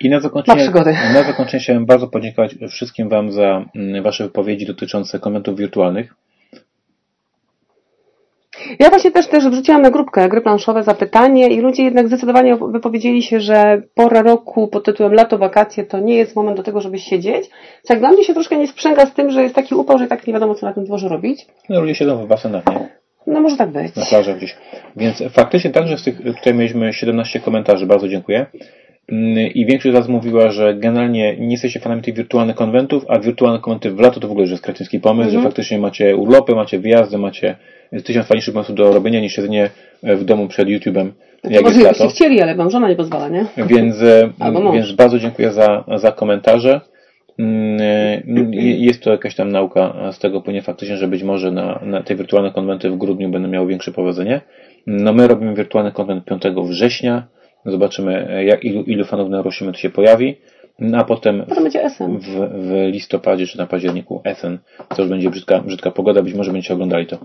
[0.00, 0.70] i na zakończenie,
[1.14, 6.14] na zakończenie chciałem bardzo podziękować wszystkim Wam za mm, Wasze wypowiedzi dotyczące komentów wirtualnych.
[8.78, 13.22] Ja właśnie też też wrzuciłam na grupkę gry planszowe zapytanie i ludzie jednak zdecydowanie wypowiedzieli
[13.22, 16.98] się, że pora roku pod tytułem lato, wakacje to nie jest moment do tego, żeby
[16.98, 17.50] siedzieć.
[17.82, 20.06] Co jak dla mnie się troszkę nie sprzęga z tym, że jest taki upał, że
[20.06, 21.46] tak nie wiadomo co na tym dworze robić.
[21.68, 22.88] No ludzie siedzą w basenach, nie?
[23.26, 23.96] No może tak być.
[23.96, 24.56] Na plażach gdzieś.
[24.96, 28.46] Więc faktycznie także z tych, tutaj mieliśmy 17 komentarzy, bardzo dziękuję.
[29.12, 33.18] Mm, I większość z Was mówiła, że generalnie nie jesteście fanami tych wirtualnych konwentów, a
[33.18, 35.44] wirtualne konwenty w lato to w ogóle już jest kretyński pomysł, że mhm.
[35.44, 37.56] faktycznie macie urlopy, macie wyjazdy, macie
[38.04, 39.70] tysiąc fajniejszych pomysłów do robienia niż siedzenie
[40.02, 41.10] w domu przed YouTube'em.
[41.42, 43.46] To jak może byście chcieli, ale wam żona nie pozwala, nie?
[43.56, 44.30] Więc, e,
[44.74, 46.80] więc bardzo dziękuję za, za komentarze.
[47.38, 51.80] Mm, e, jest to jakaś tam nauka z tego płynie faktycznie, że być może na,
[51.82, 54.40] na te wirtualne konwenty w grudniu będą miały większe powodzenie.
[54.86, 57.26] No my robimy wirtualny konwent 5 września.
[57.66, 60.36] Zobaczymy, jak, ilu, ilu fanów na Eurosimy tu się pojawi.
[60.78, 61.44] No, a potem.
[61.98, 64.58] W, w listopadzie czy na październiku Essen.
[64.88, 67.18] To już będzie brzydka, brzydka pogoda, być może będziecie oglądali to.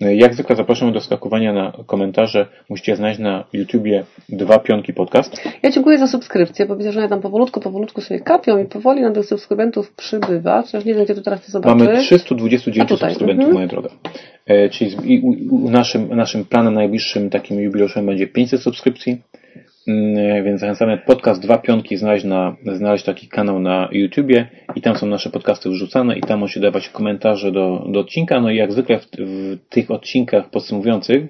[0.00, 2.46] Jak zwykle zapraszamy do skakowania na komentarze.
[2.68, 5.48] Musicie znaleźć na YouTubie dwa pionki podcast.
[5.62, 9.00] Ja dziękuję za subskrypcję, bo widzę, że ja tam powolutku, powolutku sobie kapią i powoli
[9.00, 10.62] na tych subskrybentów przybywa.
[10.62, 11.84] Chociaż nie wiem, gdzie tu teraz to zobaczy.
[11.84, 13.54] Mamy 329 subskrybentów, mhm.
[13.54, 13.88] moja droga.
[14.46, 19.22] E, czyli u, u, naszym, naszym planem najbliższym takim jubileuszem będzie 500 subskrypcji.
[19.88, 24.96] Mm, więc zachęcamy podcast Dwa Pionki znaleźć, na, znaleźć taki kanał na YouTubie i tam
[24.96, 28.40] są nasze podcasty wrzucane i tam możecie dawać komentarze do, do odcinka.
[28.40, 31.22] No i jak zwykle w, w tych odcinkach podsumowujących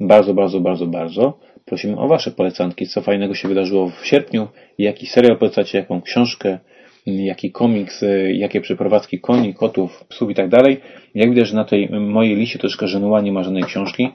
[0.00, 4.48] bardzo, bardzo, bardzo, bardzo prosimy o Wasze polecanki, co fajnego się wydarzyło w sierpniu,
[4.78, 6.58] jaki serial polecacie, jaką książkę,
[7.06, 10.80] jaki komiks, jakie przeprowadzki koni, kotów, psów i tak dalej.
[11.14, 14.10] Jak widać, na tej mojej liście troszkę żenuła nie ma żadnej książki.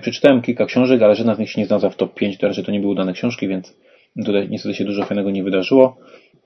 [0.00, 2.64] Przeczytałem kilka książek, ale żadna z nich się nie znalazła w top 5, to raczej
[2.64, 3.76] to nie były udane książki, więc
[4.24, 5.96] tutaj niestety się dużo fajnego nie wydarzyło.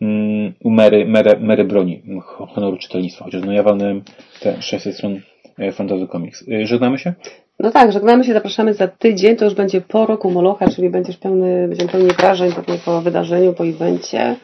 [0.00, 2.02] Mm, u Mary, Mary, Mary broni
[2.48, 4.02] honoru czytelnictwa, chociaż no ja walnąłem
[4.40, 5.20] te 600 stron
[5.58, 6.44] e, Fantasy Comics.
[6.48, 7.12] E, żegnamy się?
[7.58, 11.16] No tak, żegnamy się, zapraszamy za tydzień, to już będzie po roku Molocha, czyli będziesz
[11.16, 14.36] pełny, będziemy pełni wrażeń pewnie po wydarzeniu, po evencie.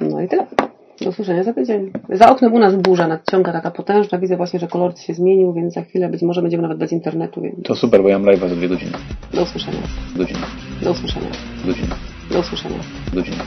[0.00, 0.46] No i tyle.
[1.00, 1.92] Do usłyszenia za tydzień.
[2.08, 4.18] Za oknem u nas burza nadciąga taka potężna.
[4.18, 7.40] Widzę właśnie, że kolor się zmienił, więc za chwilę być może będziemy nawet bez internetu.
[7.40, 7.56] Więc...
[7.62, 8.92] To super, bo ja mam live'a za dwie godziny.
[9.34, 9.82] Do usłyszenia.
[10.16, 10.46] Godzina.
[10.82, 11.30] Do usłyszenia.
[11.66, 11.96] Godzina.
[12.30, 12.78] Do usłyszenia.
[13.14, 13.44] Godzina.